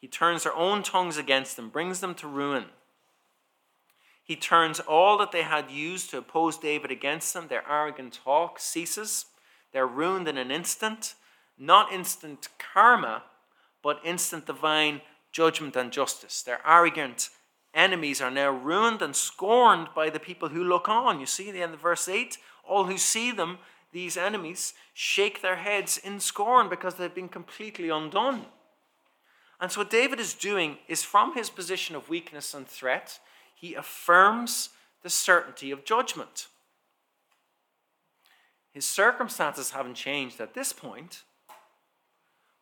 He 0.00 0.06
turns 0.06 0.44
their 0.44 0.54
own 0.54 0.84
tongues 0.84 1.16
against 1.16 1.56
them, 1.56 1.68
brings 1.68 1.98
them 1.98 2.14
to 2.14 2.28
ruin. 2.28 2.66
He 4.24 4.36
turns 4.36 4.80
all 4.80 5.18
that 5.18 5.32
they 5.32 5.42
had 5.42 5.70
used 5.70 6.10
to 6.10 6.18
oppose 6.18 6.56
David 6.56 6.90
against 6.90 7.34
them. 7.34 7.48
Their 7.48 7.68
arrogant 7.68 8.20
talk 8.24 8.58
ceases. 8.58 9.26
They're 9.72 9.86
ruined 9.86 10.28
in 10.28 10.38
an 10.38 10.50
instant. 10.50 11.14
Not 11.58 11.92
instant 11.92 12.48
karma, 12.58 13.24
but 13.82 14.00
instant 14.04 14.46
divine 14.46 15.00
judgment 15.32 15.76
and 15.76 15.92
justice. 15.92 16.42
Their 16.42 16.60
arrogant 16.66 17.30
enemies 17.74 18.20
are 18.20 18.30
now 18.30 18.50
ruined 18.50 19.02
and 19.02 19.16
scorned 19.16 19.88
by 19.94 20.10
the 20.10 20.20
people 20.20 20.50
who 20.50 20.62
look 20.62 20.88
on. 20.88 21.20
You 21.20 21.26
see 21.26 21.50
the 21.50 21.62
end 21.62 21.74
of 21.74 21.80
verse 21.80 22.08
8? 22.08 22.38
All 22.68 22.84
who 22.84 22.98
see 22.98 23.32
them, 23.32 23.58
these 23.92 24.16
enemies, 24.16 24.74
shake 24.94 25.42
their 25.42 25.56
heads 25.56 25.98
in 25.98 26.20
scorn 26.20 26.68
because 26.68 26.94
they've 26.94 27.14
been 27.14 27.28
completely 27.28 27.88
undone. 27.88 28.46
And 29.60 29.70
so, 29.70 29.80
what 29.80 29.90
David 29.90 30.18
is 30.18 30.34
doing 30.34 30.78
is 30.88 31.04
from 31.04 31.34
his 31.34 31.48
position 31.48 31.94
of 31.94 32.08
weakness 32.08 32.52
and 32.52 32.66
threat, 32.66 33.20
he 33.62 33.74
affirms 33.76 34.70
the 35.04 35.08
certainty 35.08 35.70
of 35.70 35.84
judgment. 35.84 36.48
His 38.72 38.84
circumstances 38.84 39.70
haven't 39.70 39.94
changed 39.94 40.40
at 40.40 40.52
this 40.52 40.72
point, 40.72 41.22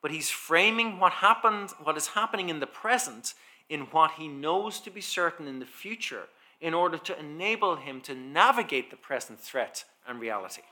but 0.02 0.11
he's 0.11 0.28
framing 0.28 1.00
what 1.00 1.12
happened, 1.12 1.71
what 1.83 1.97
is 1.97 2.09
happening 2.09 2.50
in 2.50 2.61
the 2.61 2.66
present 2.66 3.33
in 3.71 3.83
what 3.92 4.12
he 4.19 4.28
knows 4.28 4.78
to 4.80 4.90
be 4.90 5.00
certain 5.00 5.49
in 5.49 5.59
the 5.59 5.64
future 5.64 6.25
in 6.61 6.75
order 6.75 6.99
to 6.99 7.19
enable 7.19 7.76
him 7.76 8.02
to 8.02 8.14
navigate 8.14 8.90
the 8.90 8.97
present 8.97 9.40
threat 9.40 9.85
and 10.07 10.21
reality. 10.21 10.62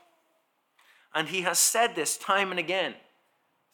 And 1.15 1.29
he 1.29 1.41
has 1.41 1.57
said 1.57 1.95
this 1.95 2.17
time 2.17 2.51
and 2.51 2.59
again. 2.59 2.93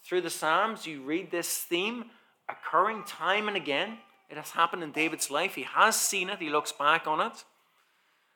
Through 0.05 0.21
the 0.21 0.29
Psalms, 0.29 0.87
you 0.87 1.01
read 1.01 1.31
this 1.31 1.57
theme 1.57 2.05
occurring 2.47 3.03
time 3.03 3.49
and 3.49 3.57
again. 3.57 3.97
It 4.29 4.37
has 4.37 4.51
happened 4.51 4.83
in 4.83 4.91
David's 4.91 5.29
life. 5.29 5.55
He 5.55 5.63
has 5.63 5.95
seen 5.99 6.29
it, 6.29 6.39
he 6.39 6.49
looks 6.49 6.71
back 6.71 7.07
on 7.07 7.21
it. 7.21 7.43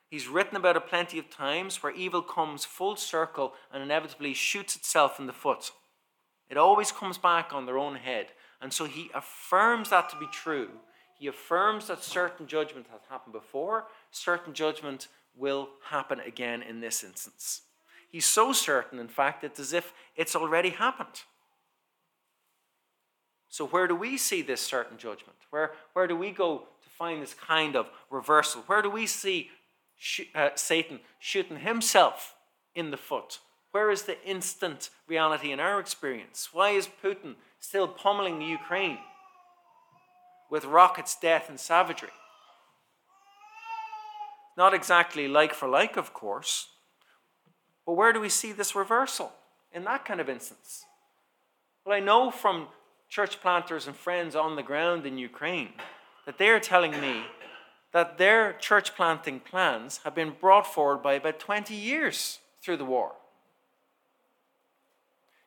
He's 0.08 0.26
written 0.26 0.56
about 0.56 0.76
it 0.76 0.88
plenty 0.88 1.18
of 1.18 1.30
times 1.30 1.82
where 1.82 1.92
evil 1.92 2.22
comes 2.22 2.64
full 2.64 2.96
circle 2.96 3.54
and 3.72 3.82
inevitably 3.82 4.34
shoots 4.34 4.74
itself 4.74 5.20
in 5.20 5.26
the 5.26 5.32
foot. 5.32 5.70
It 6.48 6.56
always 6.56 6.90
comes 6.90 7.16
back 7.16 7.52
on 7.52 7.64
their 7.64 7.78
own 7.78 7.94
head. 7.94 8.26
And 8.60 8.72
so 8.72 8.84
he 8.84 9.10
affirms 9.14 9.90
that 9.90 10.10
to 10.10 10.16
be 10.16 10.26
true. 10.32 10.68
He 11.18 11.28
affirms 11.28 11.86
that 11.86 12.02
certain 12.02 12.46
judgment 12.46 12.86
has 12.90 13.02
happened 13.08 13.34
before, 13.34 13.86
certain 14.10 14.52
judgment 14.54 15.08
will 15.36 15.68
happen 15.90 16.18
again 16.20 16.62
in 16.62 16.80
this 16.80 17.04
instance. 17.04 17.62
He's 18.10 18.24
so 18.24 18.52
certain, 18.52 18.98
in 18.98 19.08
fact, 19.08 19.44
it's 19.44 19.60
as 19.60 19.72
if 19.72 19.92
it's 20.16 20.34
already 20.34 20.70
happened. 20.70 21.22
So, 23.50 23.66
where 23.66 23.86
do 23.86 23.94
we 23.94 24.16
see 24.16 24.40
this 24.40 24.60
certain 24.60 24.96
judgment? 24.96 25.36
Where, 25.50 25.72
where 25.92 26.06
do 26.06 26.16
we 26.16 26.30
go 26.30 26.58
to 26.58 26.88
find 26.88 27.22
this 27.22 27.34
kind 27.34 27.76
of 27.76 27.90
reversal? 28.10 28.62
Where 28.62 28.80
do 28.80 28.90
we 28.90 29.06
see 29.06 29.50
sh- 29.98 30.22
uh, 30.34 30.50
Satan 30.54 31.00
shooting 31.18 31.58
himself 31.58 32.34
in 32.74 32.90
the 32.90 32.96
foot? 32.96 33.40
Where 33.72 33.90
is 33.90 34.02
the 34.02 34.22
instant 34.24 34.90
reality 35.06 35.52
in 35.52 35.60
our 35.60 35.78
experience? 35.78 36.48
Why 36.52 36.70
is 36.70 36.88
Putin 37.02 37.34
still 37.60 37.86
pummeling 37.86 38.40
Ukraine 38.40 38.98
with 40.50 40.64
rockets, 40.64 41.14
death, 41.14 41.48
and 41.48 41.60
savagery. 41.60 42.10
Not 44.56 44.74
exactly 44.74 45.28
like 45.28 45.54
for 45.54 45.68
like, 45.68 45.96
of 45.96 46.12
course, 46.12 46.68
but 47.86 47.92
where 47.92 48.12
do 48.12 48.20
we 48.20 48.28
see 48.28 48.52
this 48.52 48.74
reversal 48.74 49.32
in 49.72 49.84
that 49.84 50.04
kind 50.04 50.20
of 50.20 50.28
instance? 50.28 50.84
Well, 51.84 51.96
I 51.96 52.00
know 52.00 52.30
from 52.30 52.66
church 53.10 53.40
planters 53.40 53.86
and 53.86 53.94
friends 53.94 54.34
on 54.34 54.56
the 54.56 54.62
ground 54.62 55.04
in 55.04 55.18
Ukraine 55.18 55.74
that 56.24 56.38
they 56.38 56.48
are 56.48 56.60
telling 56.60 56.92
me 56.92 57.24
that 57.92 58.16
their 58.16 58.54
church 58.54 58.94
planting 58.94 59.40
plans 59.40 60.00
have 60.04 60.14
been 60.14 60.32
brought 60.40 60.66
forward 60.66 61.02
by 61.02 61.14
about 61.14 61.38
20 61.38 61.74
years 61.74 62.38
through 62.62 62.78
the 62.78 62.84
war 62.84 63.12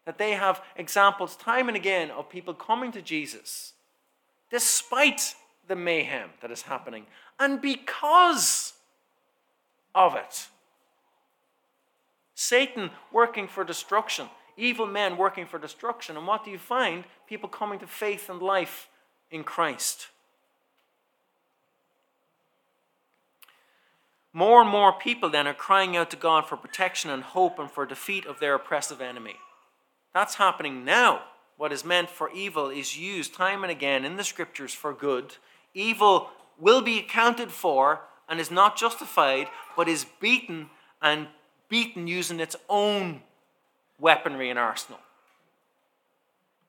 that 0.06 0.18
they 0.18 0.32
have 0.32 0.62
examples 0.76 1.36
time 1.36 1.68
and 1.70 1.78
again 1.78 2.12
of 2.12 2.30
people 2.30 2.54
coming 2.54 2.92
to 2.92 3.02
Jesus 3.02 3.74
despite 4.52 5.34
the 5.68 5.76
mayhem 5.76 6.30
that 6.42 6.52
is 6.52 6.64
happening 6.64 7.06
and 7.40 7.62
because 7.62 8.74
of 9.96 10.16
it. 10.16 10.48
Satan 12.36 12.90
working 13.12 13.48
for 13.48 13.64
destruction, 13.64 14.28
evil 14.58 14.86
men 14.86 15.18
working 15.18 15.46
for 15.46 15.60
destruction. 15.60 16.18
And 16.18 16.28
what 16.28 16.46
do 16.46 16.52
you 16.52 16.58
find? 16.58 17.04
People 17.28 17.50
coming 17.50 17.80
to 17.80 17.88
faith 17.88 18.30
and 18.30 18.42
life 18.42 18.90
in 19.32 19.44
Christ. 19.44 20.08
More 24.34 24.62
and 24.62 24.70
more 24.70 24.92
people 24.92 25.30
then 25.30 25.48
are 25.48 25.54
crying 25.54 25.96
out 25.96 26.10
to 26.10 26.18
God 26.18 26.48
for 26.48 26.58
protection 26.58 27.12
and 27.12 27.22
hope 27.22 27.60
and 27.60 27.70
for 27.70 27.86
defeat 27.86 28.26
of 28.26 28.40
their 28.40 28.56
oppressive 28.56 29.00
enemy. 29.00 29.36
That's 30.14 30.36
happening 30.36 30.84
now. 30.84 31.24
What 31.56 31.72
is 31.72 31.86
meant 31.86 32.10
for 32.10 32.32
evil 32.32 32.70
is 32.70 32.98
used 32.98 33.36
time 33.36 33.64
and 33.64 33.72
again 33.72 34.06
in 34.06 34.16
the 34.16 34.24
scriptures 34.24 34.74
for 34.74 34.92
good. 34.92 35.38
Evil 35.76 36.32
will 36.60 36.82
be 36.82 37.00
accounted 37.00 37.52
for 37.52 38.02
and 38.28 38.40
is 38.40 38.50
not 38.50 38.76
justified, 38.76 39.48
but 39.78 39.88
is 39.88 40.06
beaten 40.20 40.70
and 41.02 41.28
beaten 41.70 42.08
using 42.08 42.40
its 42.40 42.56
own 42.70 43.22
weaponry 44.04 44.50
and 44.50 44.60
arsenal. 44.60 45.00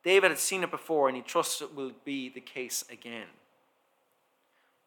David 0.02 0.30
had 0.30 0.38
seen 0.38 0.62
it 0.62 0.70
before 0.70 1.08
and 1.08 1.16
he 1.16 1.22
trusts 1.22 1.60
it 1.60 1.74
will 1.74 1.92
be 2.04 2.28
the 2.28 2.40
case 2.40 2.84
again. 2.90 3.26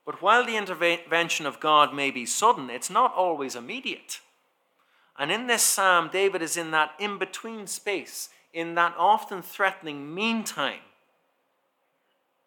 But 0.05 0.21
while 0.21 0.45
the 0.45 0.55
intervention 0.55 1.45
of 1.45 1.59
God 1.59 1.93
may 1.93 2.09
be 2.09 2.25
sudden, 2.25 2.69
it's 2.69 2.89
not 2.89 3.13
always 3.13 3.55
immediate. 3.55 4.21
And 5.19 5.31
in 5.31 5.47
this 5.47 5.63
psalm, 5.63 6.09
David 6.11 6.41
is 6.41 6.55
in 6.55 6.71
that 6.71 6.91
in 6.97 7.17
between 7.17 7.67
space 7.67 8.29
in 8.53 8.73
that 8.75 8.95
often 8.97 9.41
threatening 9.41 10.15
meantime 10.15 10.79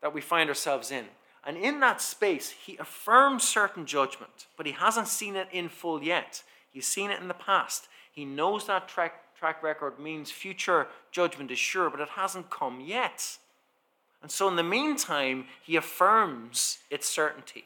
that 0.01 0.13
we 0.13 0.21
find 0.21 0.49
ourselves 0.49 0.91
in. 0.91 1.05
And 1.45 1.57
in 1.57 1.81
that 1.81 2.03
space, 2.03 2.51
he 2.51 2.77
affirms 2.79 3.45
certain 3.45 3.87
judgment, 3.87 4.47
but 4.57 4.67
he 4.67 4.73
hasn't 4.73 5.09
seen 5.09 5.37
it 5.37 5.49
in 5.53 5.69
full 5.69 6.03
yet. 6.03 6.43
He's 6.71 6.87
seen 6.87 7.11
it 7.11 7.21
in 7.21 7.29
the 7.29 7.35
past. 7.35 7.89
He 8.11 8.25
knows 8.25 8.67
that 8.67 8.89
track, 8.89 9.30
track 9.41 9.63
record 9.63 9.99
means 9.99 10.31
future 10.31 10.87
judgment 11.11 11.51
is 11.51 11.59
sure, 11.59 11.89
but 11.89 12.01
it 12.01 12.11
hasn't 12.11 12.51
come 12.51 12.79
yet. 12.79 13.39
And 14.21 14.31
so, 14.31 14.47
in 14.49 14.57
the 14.57 14.63
meantime, 14.63 15.47
he 15.63 15.77
affirms 15.77 16.77
its 16.91 17.09
certainty. 17.09 17.65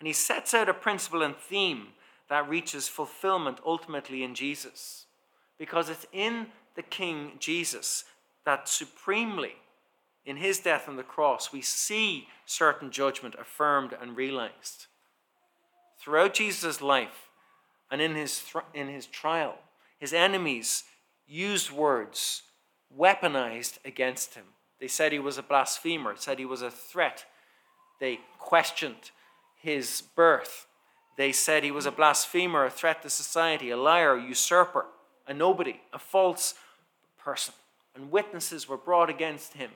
And 0.00 0.08
he 0.08 0.12
sets 0.12 0.52
out 0.52 0.68
a 0.68 0.74
principle 0.74 1.22
and 1.22 1.36
theme 1.36 1.86
that 2.28 2.48
reaches 2.48 2.88
fulfillment 2.88 3.58
ultimately 3.64 4.24
in 4.24 4.34
Jesus. 4.34 5.06
Because 5.56 5.88
it's 5.88 6.06
in 6.12 6.46
the 6.74 6.82
King 6.82 7.34
Jesus 7.38 8.04
that 8.44 8.68
supremely, 8.68 9.54
in 10.26 10.38
his 10.38 10.58
death 10.58 10.88
on 10.88 10.96
the 10.96 11.04
cross, 11.04 11.52
we 11.52 11.62
see 11.62 12.26
certain 12.44 12.90
judgment 12.90 13.36
affirmed 13.40 13.94
and 14.00 14.16
realized. 14.16 14.86
Throughout 16.00 16.34
Jesus' 16.34 16.82
life 16.82 17.28
and 17.88 18.00
in 18.00 18.16
his, 18.16 18.42
in 18.74 18.88
his 18.88 19.06
trial, 19.06 19.58
his 19.98 20.12
enemies 20.12 20.84
used 21.26 21.70
words 21.70 22.42
weaponized 22.96 23.78
against 23.84 24.34
him. 24.34 24.44
They 24.80 24.88
said 24.88 25.12
he 25.12 25.18
was 25.18 25.38
a 25.38 25.42
blasphemer, 25.42 26.14
said 26.16 26.38
he 26.38 26.44
was 26.44 26.62
a 26.62 26.70
threat. 26.70 27.24
They 28.00 28.20
questioned 28.38 29.10
his 29.56 30.02
birth. 30.14 30.66
They 31.16 31.32
said 31.32 31.64
he 31.64 31.70
was 31.70 31.86
a 31.86 31.92
blasphemer, 31.92 32.66
a 32.66 32.70
threat 32.70 33.02
to 33.02 33.10
society, 33.10 33.70
a 33.70 33.76
liar, 33.76 34.14
a 34.14 34.22
usurper, 34.22 34.86
a 35.26 35.32
nobody, 35.32 35.80
a 35.92 35.98
false 35.98 36.54
person. 37.18 37.54
And 37.94 38.10
witnesses 38.10 38.68
were 38.68 38.76
brought 38.76 39.08
against 39.08 39.54
him. 39.54 39.70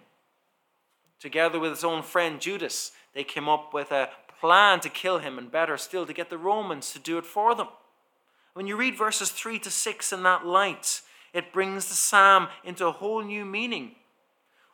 Together 1.21 1.59
with 1.59 1.71
his 1.71 1.85
own 1.85 2.03
friend 2.03 2.41
Judas, 2.41 2.93
they 3.15 3.25
came 3.25 3.49
up 3.49 3.73
with 3.73 3.91
a 3.93 4.11
plan 4.41 4.81
to 4.81 4.89
kill 4.89 5.19
him, 5.19 5.39
and 5.39 5.51
better 5.51 5.77
still, 5.77 6.07
to 6.07 6.13
get 6.13 6.31
the 6.31 6.39
Romans 6.39 6.93
to 6.93 6.99
do 6.99 7.19
it 7.19 7.27
for 7.27 7.55
them. 7.55 7.69
When 8.59 8.67
you 8.67 8.75
read 8.75 8.97
verses 8.97 9.31
3 9.31 9.61
to 9.61 9.71
6 9.71 10.13
in 10.13 10.25
that 10.25 10.45
light, 10.45 11.03
it 11.33 11.53
brings 11.53 11.87
the 11.87 11.95
psalm 11.95 12.49
into 12.65 12.89
a 12.89 12.91
whole 12.91 13.23
new 13.23 13.45
meaning 13.45 13.93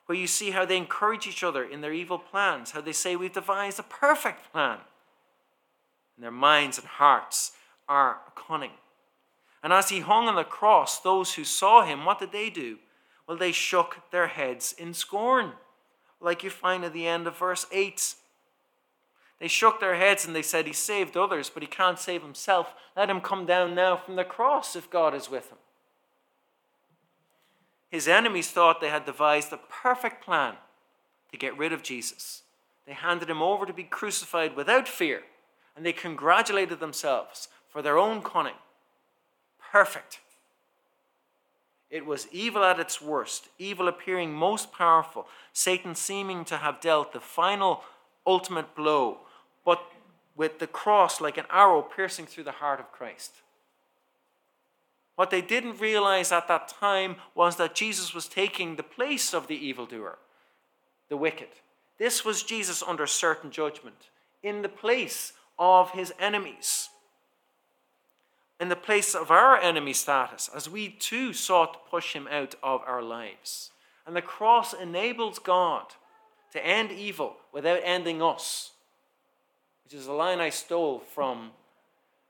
where 0.07 0.16
you 0.16 0.27
see 0.27 0.53
how 0.53 0.64
they 0.64 0.79
encourage 0.79 1.27
each 1.27 1.44
other 1.44 1.62
in 1.62 1.83
their 1.83 1.92
evil 1.92 2.18
plans, 2.18 2.70
how 2.70 2.81
they 2.81 2.94
say, 2.94 3.14
We've 3.14 3.31
devised 3.31 3.79
a 3.79 3.83
perfect 3.83 4.51
plan. 4.51 4.79
And 6.16 6.25
their 6.25 6.31
minds 6.31 6.79
and 6.79 6.87
hearts 6.87 7.53
are 7.87 8.20
cunning. 8.35 8.70
And 9.62 9.70
as 9.70 9.90
he 9.90 10.01
hung 10.01 10.29
on 10.29 10.37
the 10.37 10.44
cross, 10.44 10.99
those 10.99 11.35
who 11.35 11.44
saw 11.44 11.85
him, 11.85 12.07
what 12.07 12.18
did 12.18 12.33
they 12.33 12.49
do? 12.49 12.79
Well, 13.29 13.37
they 13.37 13.53
shook 13.53 13.99
their 14.11 14.29
heads 14.29 14.75
in 14.79 14.94
scorn, 14.94 15.53
like 16.23 16.42
you 16.42 16.49
find 16.49 16.87
at 16.87 16.94
the 16.94 17.07
end 17.07 17.27
of 17.27 17.37
verse 17.37 17.66
8. 17.70 18.14
They 19.45 19.49
shook 19.49 19.79
their 19.79 19.97
heads 19.97 20.25
and 20.25 20.35
they 20.35 20.41
said, 20.41 20.67
He 20.67 20.73
saved 20.73 21.19
others, 21.19 21.51
but 21.51 21.63
he 21.63 21.67
can't 21.67 21.99
save 21.99 22.23
himself. 22.23 22.75
Let 22.97 23.11
him 23.11 23.21
come 23.21 23.45
down 23.45 23.75
now 23.75 23.95
from 23.95 24.17
the 24.17 24.25
cross 24.25 24.75
if 24.75 24.89
God 24.89 25.15
is 25.15 25.29
with 25.29 25.51
him. 25.51 25.59
His 27.91 28.09
enemies 28.09 28.51
thought 28.51 28.81
they 28.81 28.89
had 28.89 29.05
devised 29.05 29.53
a 29.53 29.61
perfect 29.69 30.25
plan 30.25 30.55
to 31.31 31.37
get 31.37 31.59
rid 31.59 31.75
of 31.75 31.83
Jesus. 31.83 32.45
They 32.87 32.95
handed 32.95 33.29
him 33.29 33.43
over 33.43 33.67
to 33.67 33.75
be 33.75 33.83
crucified 33.83 34.57
without 34.57 34.89
fear, 34.89 35.25
and 35.77 35.85
they 35.85 35.93
congratulated 35.93 36.81
themselves 36.81 37.49
for 37.69 37.83
their 37.83 37.99
own 37.99 38.23
cunning. 38.23 38.57
Perfect. 39.71 40.21
It 41.91 42.07
was 42.07 42.29
evil 42.33 42.65
at 42.65 42.81
its 42.81 43.03
worst, 43.03 43.51
evil 43.59 43.89
appearing 43.89 44.33
most 44.33 44.73
powerful, 44.73 45.27
Satan 45.53 45.95
seeming 45.95 46.47
to 46.47 46.57
have 46.57 46.81
dealt 46.81 47.13
the 47.13 47.21
final, 47.21 47.83
ultimate 48.27 48.75
blow, 48.75 49.19
but 49.64 49.83
with 50.37 50.59
the 50.59 50.66
cross 50.66 51.20
like 51.20 51.38
an 51.38 51.46
arrow 51.50 51.83
piercing 51.83 52.27
through 52.27 52.44
the 52.44 52.53
heart 52.53 52.81
of 52.81 52.92
Christ. 52.92 53.33
What 55.16 55.31
they 55.31 55.42
didn't 55.42 55.81
realize 55.81 56.33
at 56.33 56.48
that 56.48 56.68
time 56.68 57.16
was 57.35 57.57
that 57.57 57.74
Jesus 57.74 58.12
was 58.12 58.27
taking 58.27 58.74
the 58.74 58.83
place 58.83 59.33
of 59.33 59.46
the 59.46 59.55
evildoer, 59.55 60.18
the 61.09 61.16
wicked. 61.16 61.48
This 61.98 62.24
was 62.24 62.42
Jesus 62.42 62.83
under 62.83 63.07
certain 63.07 63.53
judgment, 63.53 64.11
in 64.42 64.62
the 64.62 64.68
place 64.68 65.33
of 65.59 65.92
his 65.92 66.12
enemies, 66.18 66.88
in 68.61 68.68
the 68.68 68.77
place 68.77 69.14
of 69.14 69.31
our 69.31 69.57
enemy 69.57 69.92
status, 69.92 70.50
as 70.55 70.68
we 70.68 70.88
too 70.88 71.33
sought 71.33 71.74
to 71.74 71.90
push 71.90 72.12
him 72.12 72.27
out 72.29 72.57
of 72.62 72.83
our 72.85 73.03
lives. 73.03 73.70
And 74.07 74.16
the 74.16 74.22
cross 74.22 74.74
enables 74.74 75.38
God 75.38 75.87
to 76.53 76.64
end 76.64 76.90
evil 76.90 77.37
without 77.53 77.81
ending 77.85 78.20
us, 78.20 78.72
which 79.85 79.94
is 79.94 80.07
a 80.07 80.12
line 80.12 80.40
I 80.40 80.51
stole 80.51 80.99
from 80.99 81.51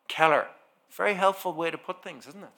Keller. 0.08 0.48
Very 0.90 1.14
helpful 1.14 1.52
way 1.52 1.70
to 1.70 1.78
put 1.78 2.02
things, 2.02 2.26
isn't 2.26 2.42
it? 2.42 2.50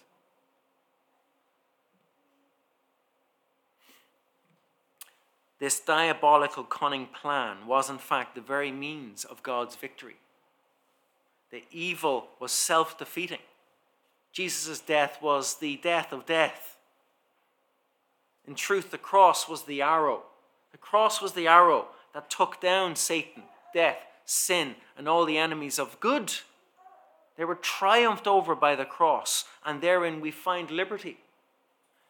This 5.58 5.80
diabolical, 5.80 6.64
cunning 6.64 7.06
plan 7.06 7.66
was, 7.66 7.88
in 7.88 7.98
fact, 7.98 8.34
the 8.34 8.42
very 8.42 8.70
means 8.70 9.24
of 9.24 9.42
God's 9.42 9.74
victory. 9.74 10.16
The 11.50 11.62
evil 11.70 12.28
was 12.38 12.52
self 12.52 12.98
defeating. 12.98 13.38
Jesus' 14.32 14.80
death 14.80 15.22
was 15.22 15.56
the 15.56 15.76
death 15.78 16.12
of 16.12 16.26
death. 16.26 16.76
In 18.46 18.54
truth, 18.54 18.90
the 18.90 18.98
cross 18.98 19.48
was 19.48 19.62
the 19.62 19.80
arrow. 19.80 20.24
The 20.72 20.78
cross 20.78 21.22
was 21.22 21.32
the 21.32 21.48
arrow 21.48 21.86
that 22.12 22.28
took 22.28 22.60
down 22.60 22.96
Satan, 22.96 23.44
death, 23.72 23.98
sin, 24.26 24.74
and 24.98 25.08
all 25.08 25.24
the 25.24 25.38
enemies 25.38 25.78
of 25.78 25.98
good. 26.00 26.32
They 27.36 27.44
were 27.44 27.54
triumphed 27.54 28.26
over 28.26 28.54
by 28.54 28.76
the 28.76 28.84
cross, 28.84 29.44
and 29.64 29.80
therein 29.80 30.20
we 30.20 30.30
find 30.30 30.70
liberty. 30.70 31.18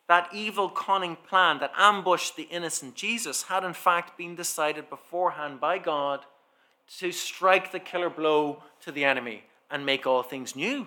That 0.09 0.31
evil, 0.33 0.68
cunning 0.68 1.16
plan 1.16 1.59
that 1.59 1.72
ambushed 1.76 2.37
the 2.37 2.44
innocent 2.44 2.94
Jesus 2.94 3.44
had 3.44 3.64
in 3.64 3.74
fact 3.74 4.16
been 4.16 4.37
decided 4.37 4.88
beforehand 4.88 5.61
by 5.61 5.79
God 5.79 6.20
to 6.98 7.11
strike 7.11 7.72
the 7.72 7.81
killer 7.81 8.11
blow 8.11 8.62
to 8.83 8.92
the 8.92 9.05
enemy 9.05 9.44
and 9.70 9.85
make 9.85 10.07
all 10.07 10.22
things 10.22 10.55
new. 10.55 10.87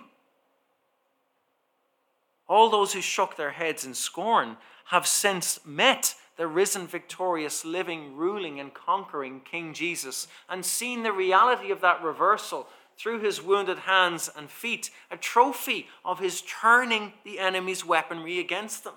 All 2.47 2.69
those 2.69 2.93
who 2.93 3.01
shook 3.01 3.35
their 3.35 3.51
heads 3.51 3.85
in 3.85 3.93
scorn 3.93 4.57
have 4.85 5.05
since 5.05 5.59
met 5.65 6.15
the 6.39 6.47
risen, 6.47 6.87
victorious, 6.87 7.65
living, 7.65 8.15
ruling, 8.15 8.61
and 8.61 8.73
conquering 8.73 9.41
King 9.41 9.73
Jesus 9.73 10.25
and 10.47 10.65
seen 10.65 11.03
the 11.03 11.11
reality 11.11 11.69
of 11.69 11.81
that 11.81 12.01
reversal 12.01 12.65
through 12.97 13.19
his 13.19 13.41
wounded 13.41 13.79
hands 13.79 14.29
and 14.37 14.49
feet, 14.49 14.89
a 15.11 15.17
trophy 15.17 15.89
of 16.05 16.19
his 16.19 16.41
turning 16.41 17.11
the 17.25 17.39
enemy's 17.39 17.83
weaponry 17.83 18.39
against 18.39 18.85
them. 18.85 18.93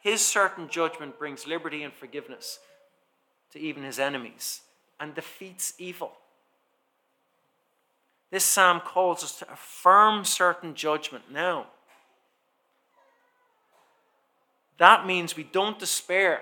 His 0.00 0.24
certain 0.24 0.70
judgment 0.70 1.18
brings 1.18 1.46
liberty 1.46 1.82
and 1.82 1.92
forgiveness 1.92 2.60
to 3.52 3.58
even 3.58 3.82
his 3.82 3.98
enemies 3.98 4.62
and 4.98 5.14
defeats 5.14 5.74
evil. 5.76 6.12
This 8.30 8.44
psalm 8.44 8.80
calls 8.80 9.22
us 9.22 9.38
to 9.40 9.52
affirm 9.52 10.24
certain 10.24 10.74
judgment 10.74 11.24
now. 11.30 11.66
That 14.80 15.06
means 15.06 15.36
we 15.36 15.42
don't 15.42 15.78
despair 15.78 16.40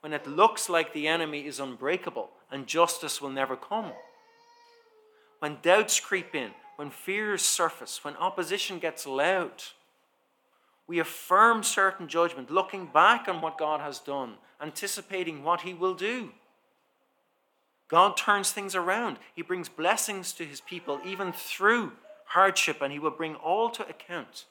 when 0.00 0.14
it 0.14 0.26
looks 0.26 0.70
like 0.70 0.94
the 0.94 1.06
enemy 1.06 1.46
is 1.46 1.60
unbreakable 1.60 2.30
and 2.50 2.66
justice 2.66 3.20
will 3.20 3.28
never 3.28 3.54
come. 3.54 3.92
When 5.40 5.58
doubts 5.60 6.00
creep 6.00 6.34
in, 6.34 6.52
when 6.76 6.88
fears 6.88 7.42
surface, 7.42 8.02
when 8.02 8.16
opposition 8.16 8.78
gets 8.78 9.06
loud, 9.06 9.62
we 10.86 10.98
affirm 10.98 11.62
certain 11.62 12.08
judgment, 12.08 12.50
looking 12.50 12.86
back 12.86 13.28
on 13.28 13.42
what 13.42 13.58
God 13.58 13.80
has 13.80 13.98
done, 13.98 14.36
anticipating 14.58 15.42
what 15.42 15.60
He 15.60 15.74
will 15.74 15.94
do. 15.94 16.30
God 17.88 18.16
turns 18.16 18.52
things 18.52 18.74
around. 18.74 19.18
He 19.34 19.42
brings 19.42 19.68
blessings 19.68 20.32
to 20.34 20.46
His 20.46 20.62
people, 20.62 20.98
even 21.04 21.30
through 21.30 21.92
hardship, 22.28 22.80
and 22.80 22.90
He 22.90 22.98
will 22.98 23.10
bring 23.10 23.34
all 23.34 23.68
to 23.68 23.86
account. 23.86 24.46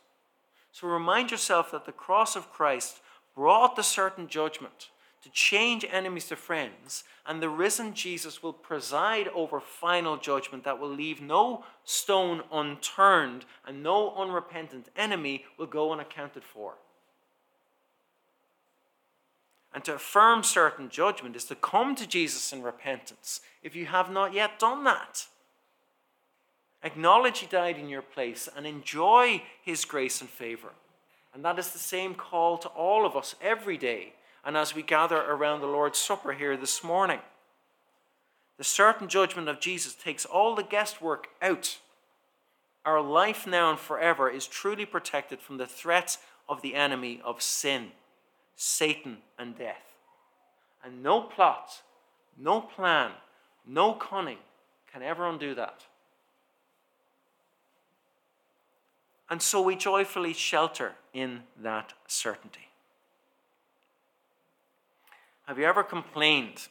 So 0.71 0.87
remind 0.87 1.31
yourself 1.31 1.71
that 1.71 1.85
the 1.85 1.91
cross 1.91 2.35
of 2.35 2.51
Christ 2.51 2.99
brought 3.35 3.75
the 3.75 3.83
certain 3.83 4.27
judgment 4.27 4.89
to 5.25 5.29
change 5.31 5.83
enemies 5.91 6.27
to 6.27 6.35
friends, 6.35 7.03
and 7.25 7.41
the 7.41 7.49
risen 7.49 7.95
Jesus 7.95 8.43
will 8.43 8.53
preside 8.53 9.27
over 9.29 9.59
final 9.59 10.17
judgment 10.17 10.63
that 10.63 10.79
will 10.79 10.89
leave 10.89 11.19
no 11.19 11.63
stone 11.83 12.43
unturned, 12.51 13.43
and 13.65 13.81
no 13.81 14.15
unrepentant 14.15 14.89
enemy 14.95 15.43
will 15.57 15.65
go 15.65 15.91
unaccounted 15.91 16.43
for. 16.43 16.75
And 19.73 19.83
to 19.85 19.95
affirm 19.95 20.43
certain 20.43 20.89
judgment 20.89 21.35
is 21.35 21.45
to 21.45 21.55
come 21.55 21.95
to 21.95 22.07
Jesus 22.07 22.53
in 22.53 22.61
repentance 22.61 23.41
if 23.63 23.75
you 23.75 23.87
have 23.87 24.11
not 24.11 24.31
yet 24.31 24.59
done 24.59 24.83
that. 24.83 25.25
Acknowledge 26.83 27.39
He 27.39 27.47
died 27.47 27.79
in 27.79 27.89
your 27.89 28.03
place 28.03 28.47
and 28.55 28.67
enjoy 28.67 29.41
His 29.63 29.85
grace 29.85 30.21
and 30.21 30.29
favor. 30.29 30.69
And 31.35 31.43
that 31.43 31.59
is 31.59 31.71
the 31.71 31.79
same 31.79 32.15
call 32.15 32.57
to 32.59 32.69
all 32.69 33.05
of 33.05 33.17
us 33.17 33.35
every 33.41 33.77
day 33.77 34.13
and 34.45 34.55
as 34.55 34.73
we 34.73 34.81
gather 34.81 35.17
around 35.17 35.59
the 35.59 35.67
Lord's 35.67 35.99
Supper 35.99 36.31
here 36.31 36.55
this 36.55 36.81
morning. 36.81 37.19
The 38.57 38.63
certain 38.63 39.09
judgment 39.09 39.49
of 39.49 39.59
Jesus 39.59 39.95
takes 39.95 40.23
all 40.23 40.55
the 40.55 40.63
guesswork 40.63 41.27
out. 41.41 41.79
Our 42.85 43.01
life 43.01 43.45
now 43.45 43.71
and 43.71 43.77
forever 43.77 44.29
is 44.29 44.47
truly 44.47 44.85
protected 44.85 45.41
from 45.41 45.57
the 45.57 45.67
threat 45.67 46.17
of 46.47 46.61
the 46.61 46.73
enemy 46.73 47.19
of 47.25 47.41
sin, 47.41 47.87
Satan, 48.55 49.17
and 49.37 49.57
death. 49.57 49.97
And 50.85 51.03
no 51.03 51.19
plot, 51.19 51.81
no 52.37 52.61
plan, 52.61 53.11
no 53.67 53.91
cunning 53.91 54.37
can 54.89 55.03
ever 55.03 55.27
undo 55.27 55.53
that. 55.55 55.81
And 59.29 59.41
so 59.41 59.61
we 59.61 59.75
joyfully 59.75 60.33
shelter 60.33 60.93
in 61.13 61.41
that 61.61 61.93
certainty. 62.07 62.69
Have 65.47 65.57
you 65.59 65.65
ever 65.65 65.83
complained 65.83 66.67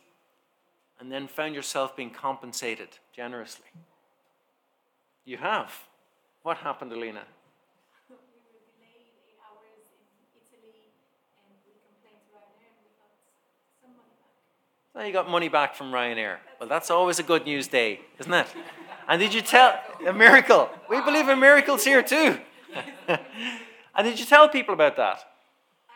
and 1.01 1.11
then 1.11 1.27
found 1.27 1.55
yourself 1.55 1.97
being 1.97 2.11
compensated 2.11 2.89
generously? 3.15 3.67
You 5.25 5.39
have. 5.39 5.73
What 6.43 6.59
happened, 6.59 6.93
Alina? 6.93 7.23
We 8.11 8.17
were 8.17 8.21
delayed 8.77 9.15
eight 9.27 9.39
hours 9.41 9.87
in 9.95 10.07
Italy 10.37 10.91
and 11.39 11.57
we 11.67 11.73
complained 11.87 12.23
to 12.27 12.35
Ryanair 12.35 12.71
and 12.71 12.85
we 12.85 12.91
got 12.99 13.11
some 13.81 13.91
money 13.97 14.15
back. 14.19 15.03
So 15.03 15.07
you 15.07 15.13
got 15.13 15.31
money 15.31 15.49
back 15.49 15.75
from 15.75 15.93
Ryanair. 15.93 16.39
Well, 16.61 16.69
that's 16.69 16.91
always 16.91 17.19
a 17.19 17.23
good 17.25 17.47
news 17.47 17.67
day, 17.69 18.01
isn't 18.19 18.33
it? 18.33 18.47
And 19.09 19.21
did 19.21 19.35
you 19.35 19.43
tell 19.43 19.79
a 20.07 20.13
miracle? 20.13 20.69
We 20.89 21.01
believe 21.03 21.29
in 21.29 21.39
miracles 21.39 21.85
here 21.85 22.03
too. 22.03 22.39
and 23.09 24.03
did 24.03 24.19
you 24.19 24.27
tell 24.27 24.49
people 24.49 24.75
about 24.75 24.97
that? 24.97 25.25
I 25.89 25.95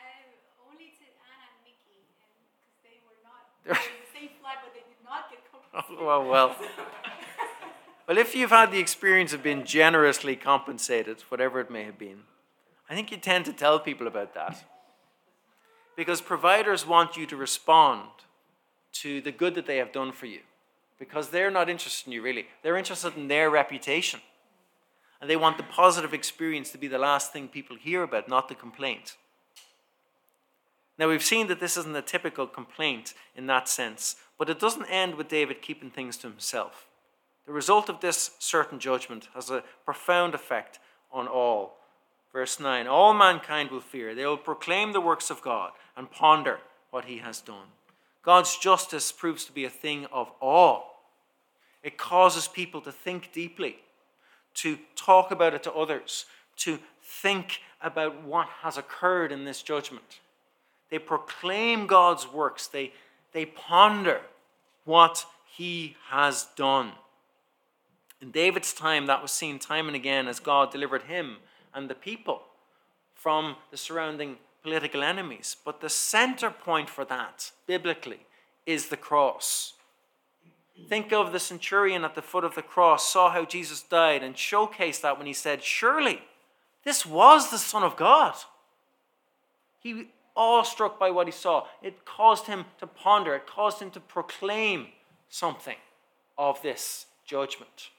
only 0.70 0.92
to 0.98 1.04
Anna 1.24 1.48
and 1.48 1.58
Mickey, 1.64 2.04
because 2.04 2.84
they 2.84 3.00
were 3.04 3.18
not 3.24 3.48
they 3.64 3.72
were 3.72 3.78
in 3.78 4.04
the 4.04 4.18
same 4.18 4.30
flight, 4.40 4.58
but 4.62 4.74
they 4.74 4.84
did 4.86 5.02
not 5.04 5.30
get 5.30 5.40
compensated. 5.50 6.04
well, 6.04 6.24
well. 6.28 6.56
Well, 8.08 8.16
if 8.16 8.34
you've 8.34 8.48
had 8.48 8.72
the 8.72 8.78
experience 8.78 9.34
of 9.34 9.42
being 9.42 9.64
generously 9.64 10.34
compensated, 10.34 11.20
whatever 11.28 11.60
it 11.60 11.70
may 11.70 11.84
have 11.84 11.98
been, 11.98 12.20
I 12.88 12.94
think 12.94 13.10
you 13.10 13.18
tend 13.18 13.44
to 13.44 13.52
tell 13.52 13.78
people 13.78 14.06
about 14.06 14.32
that. 14.32 14.64
Because 15.94 16.22
providers 16.22 16.86
want 16.86 17.18
you 17.18 17.26
to 17.26 17.36
respond 17.36 18.08
to 18.92 19.20
the 19.20 19.30
good 19.30 19.54
that 19.56 19.66
they 19.66 19.76
have 19.76 19.92
done 19.92 20.12
for 20.12 20.24
you. 20.24 20.40
Because 20.98 21.30
they're 21.30 21.50
not 21.50 21.70
interested 21.70 22.06
in 22.06 22.12
you, 22.12 22.22
really. 22.22 22.46
They're 22.62 22.76
interested 22.76 23.16
in 23.16 23.28
their 23.28 23.50
reputation. 23.50 24.20
And 25.20 25.28
they 25.28 25.36
want 25.36 25.56
the 25.56 25.64
positive 25.64 26.14
experience 26.14 26.70
to 26.72 26.78
be 26.78 26.88
the 26.88 26.98
last 26.98 27.32
thing 27.32 27.48
people 27.48 27.76
hear 27.76 28.02
about, 28.02 28.28
not 28.28 28.48
the 28.48 28.54
complaint. 28.54 29.16
Now, 30.98 31.08
we've 31.08 31.22
seen 31.22 31.46
that 31.46 31.60
this 31.60 31.76
isn't 31.76 31.96
a 31.96 32.02
typical 32.02 32.46
complaint 32.46 33.14
in 33.36 33.46
that 33.46 33.68
sense, 33.68 34.16
but 34.36 34.50
it 34.50 34.58
doesn't 34.58 34.86
end 34.86 35.14
with 35.14 35.28
David 35.28 35.62
keeping 35.62 35.90
things 35.90 36.16
to 36.18 36.28
himself. 36.28 36.88
The 37.46 37.52
result 37.52 37.88
of 37.88 38.00
this 38.00 38.32
certain 38.38 38.78
judgment 38.78 39.28
has 39.34 39.48
a 39.48 39.62
profound 39.84 40.34
effect 40.34 40.80
on 41.12 41.28
all. 41.28 41.78
Verse 42.32 42.60
9 42.60 42.86
All 42.86 43.14
mankind 43.14 43.70
will 43.70 43.80
fear. 43.80 44.14
They 44.14 44.26
will 44.26 44.36
proclaim 44.36 44.92
the 44.92 45.00
works 45.00 45.30
of 45.30 45.40
God 45.40 45.72
and 45.96 46.10
ponder 46.10 46.58
what 46.90 47.06
he 47.06 47.18
has 47.18 47.40
done. 47.40 47.68
God's 48.28 48.58
justice 48.58 49.10
proves 49.10 49.46
to 49.46 49.52
be 49.52 49.64
a 49.64 49.70
thing 49.70 50.04
of 50.12 50.30
awe. 50.42 50.82
It 51.82 51.96
causes 51.96 52.46
people 52.46 52.82
to 52.82 52.92
think 52.92 53.32
deeply, 53.32 53.76
to 54.56 54.78
talk 54.94 55.30
about 55.30 55.54
it 55.54 55.62
to 55.62 55.72
others, 55.72 56.26
to 56.56 56.78
think 57.02 57.62
about 57.80 58.22
what 58.22 58.46
has 58.60 58.76
occurred 58.76 59.32
in 59.32 59.46
this 59.46 59.62
judgment. 59.62 60.20
They 60.90 60.98
proclaim 60.98 61.86
God's 61.86 62.30
works, 62.30 62.66
they, 62.66 62.92
they 63.32 63.46
ponder 63.46 64.20
what 64.84 65.24
he 65.46 65.96
has 66.10 66.48
done. 66.54 66.92
In 68.20 68.30
David's 68.30 68.74
time, 68.74 69.06
that 69.06 69.22
was 69.22 69.32
seen 69.32 69.58
time 69.58 69.86
and 69.86 69.96
again 69.96 70.28
as 70.28 70.38
God 70.38 70.70
delivered 70.70 71.04
him 71.04 71.38
and 71.72 71.88
the 71.88 71.94
people 71.94 72.42
from 73.14 73.56
the 73.70 73.78
surrounding 73.78 74.36
political 74.68 75.02
enemies. 75.02 75.56
But 75.64 75.80
the 75.80 75.88
center 75.88 76.50
point 76.50 76.90
for 76.90 77.04
that, 77.06 77.52
biblically, 77.66 78.26
is 78.66 78.88
the 78.88 78.96
cross. 78.96 79.72
Think 80.88 81.12
of 81.12 81.32
the 81.32 81.40
centurion 81.40 82.04
at 82.04 82.14
the 82.14 82.22
foot 82.22 82.44
of 82.44 82.54
the 82.54 82.62
cross, 82.62 83.10
saw 83.10 83.30
how 83.30 83.44
Jesus 83.44 83.82
died, 83.82 84.22
and 84.22 84.34
showcased 84.34 85.00
that 85.00 85.16
when 85.16 85.26
he 85.26 85.32
said, 85.32 85.62
Surely 85.62 86.20
this 86.84 87.06
was 87.06 87.50
the 87.50 87.58
Son 87.58 87.82
of 87.82 87.96
God. 87.96 88.34
He 89.80 90.08
awestruck 90.36 90.98
by 90.98 91.10
what 91.10 91.26
he 91.26 91.32
saw. 91.32 91.66
It 91.82 92.04
caused 92.04 92.46
him 92.46 92.66
to 92.78 92.86
ponder, 92.86 93.34
it 93.34 93.46
caused 93.46 93.80
him 93.80 93.90
to 93.92 94.00
proclaim 94.00 94.88
something 95.28 95.76
of 96.36 96.62
this 96.62 97.06
judgment. 97.26 97.90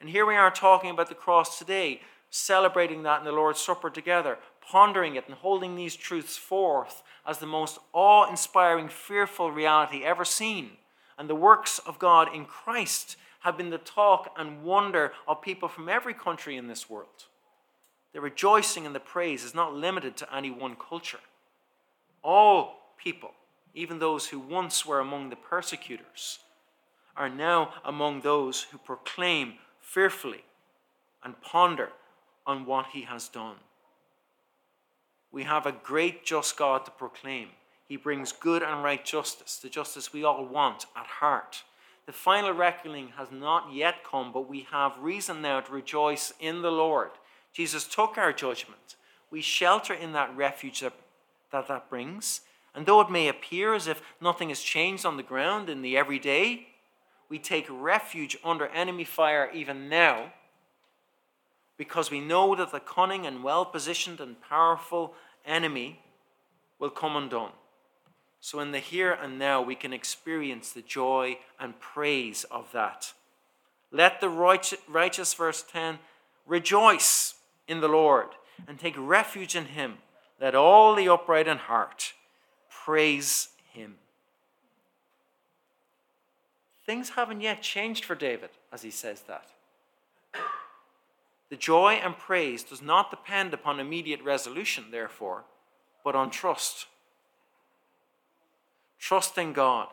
And 0.00 0.08
here 0.08 0.24
we 0.24 0.36
are 0.36 0.50
talking 0.50 0.90
about 0.90 1.08
the 1.08 1.14
cross 1.14 1.58
today, 1.58 2.00
celebrating 2.30 3.02
that 3.02 3.18
in 3.18 3.24
the 3.26 3.32
Lord's 3.32 3.60
Supper 3.60 3.90
together, 3.90 4.38
pondering 4.60 5.16
it 5.16 5.26
and 5.26 5.34
holding 5.36 5.76
these 5.76 5.96
truths 5.96 6.36
forth 6.36 7.02
as 7.26 7.38
the 7.38 7.46
most 7.46 7.78
awe 7.92 8.28
inspiring, 8.28 8.88
fearful 8.88 9.50
reality 9.50 10.04
ever 10.04 10.24
seen. 10.24 10.72
And 11.18 11.28
the 11.28 11.34
works 11.34 11.78
of 11.80 11.98
God 11.98 12.34
in 12.34 12.44
Christ 12.46 13.16
have 13.40 13.56
been 13.56 13.70
the 13.70 13.78
talk 13.78 14.32
and 14.36 14.62
wonder 14.62 15.12
of 15.26 15.42
people 15.42 15.68
from 15.68 15.88
every 15.88 16.14
country 16.14 16.56
in 16.56 16.68
this 16.68 16.88
world. 16.88 17.26
The 18.12 18.20
rejoicing 18.20 18.86
and 18.86 18.94
the 18.94 19.00
praise 19.00 19.44
is 19.44 19.54
not 19.54 19.74
limited 19.74 20.16
to 20.18 20.34
any 20.34 20.50
one 20.50 20.76
culture. 20.76 21.20
All 22.22 22.94
people, 22.96 23.32
even 23.74 23.98
those 23.98 24.26
who 24.28 24.38
once 24.38 24.84
were 24.84 25.00
among 25.00 25.30
the 25.30 25.36
persecutors, 25.36 26.40
are 27.16 27.28
now 27.28 27.74
among 27.84 28.20
those 28.20 28.62
who 28.62 28.78
proclaim 28.78 29.54
fearfully 29.80 30.44
and 31.22 31.40
ponder 31.40 31.90
on 32.46 32.66
what 32.66 32.86
he 32.92 33.02
has 33.02 33.28
done. 33.28 33.56
We 35.32 35.44
have 35.44 35.66
a 35.66 35.72
great 35.72 36.24
just 36.24 36.56
God 36.56 36.84
to 36.84 36.90
proclaim. 36.90 37.48
He 37.86 37.96
brings 37.96 38.32
good 38.32 38.62
and 38.62 38.82
right 38.82 39.04
justice, 39.04 39.58
the 39.58 39.68
justice 39.68 40.12
we 40.12 40.24
all 40.24 40.44
want 40.44 40.86
at 40.96 41.06
heart. 41.06 41.64
The 42.06 42.12
final 42.12 42.52
reckoning 42.52 43.08
has 43.16 43.30
not 43.30 43.72
yet 43.72 44.04
come, 44.08 44.32
but 44.32 44.48
we 44.48 44.66
have 44.70 44.98
reason 44.98 45.42
now 45.42 45.60
to 45.60 45.72
rejoice 45.72 46.32
in 46.40 46.62
the 46.62 46.72
Lord 46.72 47.10
Jesus 47.52 47.84
took 47.84 48.16
our 48.16 48.32
judgment. 48.32 48.94
We 49.28 49.40
shelter 49.40 49.92
in 49.92 50.12
that 50.12 50.36
refuge 50.36 50.80
that 50.80 50.92
that, 51.50 51.68
that 51.68 51.90
brings. 51.90 52.42
And 52.74 52.86
though 52.86 53.00
it 53.00 53.10
may 53.10 53.28
appear 53.28 53.74
as 53.74 53.86
if 53.86 54.02
nothing 54.20 54.48
has 54.50 54.60
changed 54.60 55.04
on 55.04 55.16
the 55.16 55.22
ground 55.22 55.68
in 55.68 55.82
the 55.82 55.96
everyday, 55.96 56.68
we 57.28 57.38
take 57.38 57.66
refuge 57.68 58.36
under 58.44 58.68
enemy 58.68 59.04
fire 59.04 59.50
even 59.52 59.88
now 59.88 60.32
because 61.80 62.10
we 62.10 62.20
know 62.20 62.54
that 62.54 62.72
the 62.72 62.78
cunning 62.78 63.26
and 63.26 63.42
well 63.42 63.64
positioned 63.64 64.20
and 64.20 64.38
powerful 64.42 65.14
enemy 65.46 65.98
will 66.78 66.90
come 66.90 67.16
undone. 67.16 67.52
So, 68.38 68.60
in 68.60 68.72
the 68.72 68.80
here 68.80 69.12
and 69.12 69.38
now, 69.38 69.62
we 69.62 69.74
can 69.74 69.94
experience 69.94 70.72
the 70.72 70.82
joy 70.82 71.38
and 71.58 71.80
praise 71.80 72.44
of 72.50 72.70
that. 72.72 73.14
Let 73.90 74.20
the 74.20 74.28
righteous, 74.28 75.32
verse 75.32 75.64
10, 75.72 76.00
rejoice 76.46 77.36
in 77.66 77.80
the 77.80 77.88
Lord 77.88 78.28
and 78.68 78.78
take 78.78 78.94
refuge 78.98 79.56
in 79.56 79.64
him. 79.64 79.94
Let 80.38 80.54
all 80.54 80.94
the 80.94 81.08
upright 81.08 81.48
in 81.48 81.56
heart 81.56 82.12
praise 82.68 83.48
him. 83.72 83.94
Things 86.84 87.08
haven't 87.10 87.40
yet 87.40 87.62
changed 87.62 88.04
for 88.04 88.14
David 88.14 88.50
as 88.70 88.82
he 88.82 88.90
says 88.90 89.22
that. 89.22 89.46
The 91.50 91.56
joy 91.56 91.94
and 91.94 92.16
praise 92.16 92.62
does 92.62 92.80
not 92.80 93.10
depend 93.10 93.52
upon 93.52 93.80
immediate 93.80 94.22
resolution, 94.22 94.84
therefore, 94.90 95.44
but 96.04 96.14
on 96.14 96.30
trust. 96.30 96.86
Trusting 98.98 99.52
God, 99.52 99.88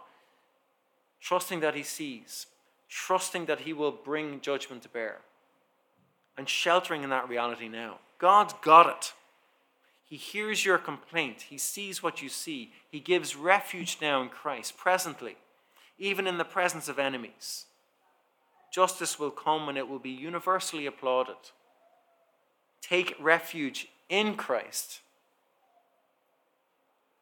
trusting 1.20 1.60
that 1.62 1.76
He 1.76 1.84
sees, 1.84 2.46
trusting 2.88 3.46
that 3.46 3.62
He 3.62 3.74
will 3.74 3.92
bring 3.92 4.40
judgment 4.40 4.84
to 4.84 4.90
bear 4.90 5.20
and 6.38 6.48
sheltering 6.48 7.04
in 7.04 7.10
that 7.10 7.28
reality 7.28 7.68
now. 7.68 7.98
God's 8.20 8.54
got 8.62 8.88
it. 8.88 9.14
He 10.04 10.16
hears 10.16 10.64
your 10.64 10.78
complaint. 10.78 11.44
He 11.50 11.58
sees 11.58 12.02
what 12.02 12.22
you 12.22 12.30
see. 12.30 12.72
He 12.90 13.00
gives 13.00 13.36
refuge 13.36 13.98
now 14.00 14.22
in 14.22 14.30
Christ, 14.30 14.78
presently, 14.78 15.36
even 15.98 16.28
in 16.28 16.38
the 16.38 16.46
presence 16.46 16.88
of 16.88 17.00
enemies. 17.00 17.66
Justice 18.78 19.18
will 19.18 19.32
come 19.32 19.70
and 19.70 19.76
it 19.76 19.90
will 19.90 19.98
be 19.98 20.12
universally 20.12 20.86
applauded. 20.86 21.38
Take 22.80 23.16
refuge 23.20 23.88
in 24.08 24.36
Christ. 24.36 25.00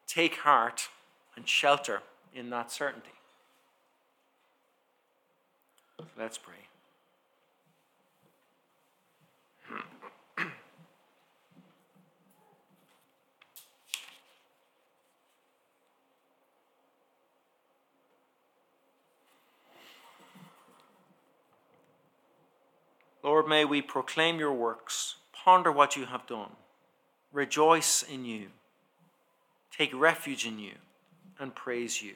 Take 0.05 0.39
heart 0.39 0.89
and 1.33 1.47
shelter 1.47 2.01
in 2.33 2.49
that 2.49 2.73
certainty. 2.73 3.07
Let's 6.19 6.37
pray. 6.37 6.55
Lord, 23.25 23.47
may 23.47 23.65
we 23.65 23.81
proclaim 23.81 24.37
your 24.37 24.53
works, 24.53 25.15
ponder 25.33 25.71
what 25.71 25.95
you 25.95 26.05
have 26.05 26.27
done, 26.27 26.51
rejoice 27.33 28.03
in 28.03 28.23
you, 28.23 28.49
take 29.75 29.91
refuge 29.95 30.45
in 30.45 30.59
you, 30.59 30.73
and 31.39 31.55
praise 31.55 32.03
you. 32.03 32.13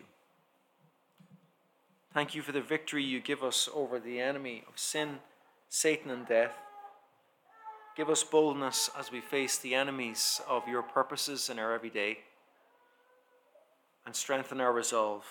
Thank 2.14 2.36
you 2.36 2.44
for 2.44 2.52
the 2.52 2.62
victory 2.62 3.04
you 3.04 3.22
give 3.22 3.44
us 3.44 3.68
over 3.74 4.00
the 4.00 4.20
enemy 4.20 4.64
of 4.68 4.78
sin, 4.78 5.18
Satan, 5.68 6.12
and 6.12 6.28
death. 6.28 6.54
Give 7.98 8.12
us 8.12 8.24
boldness 8.24 8.92
as 8.96 9.12
we 9.12 9.20
face 9.20 9.58
the 9.58 9.74
enemies 9.74 10.40
of 10.48 10.68
your 10.68 10.84
purposes 10.84 11.50
in 11.50 11.58
our 11.58 11.74
everyday, 11.74 12.20
and 14.06 14.16
strengthen 14.16 14.62
our 14.62 14.72
resolve 14.72 15.26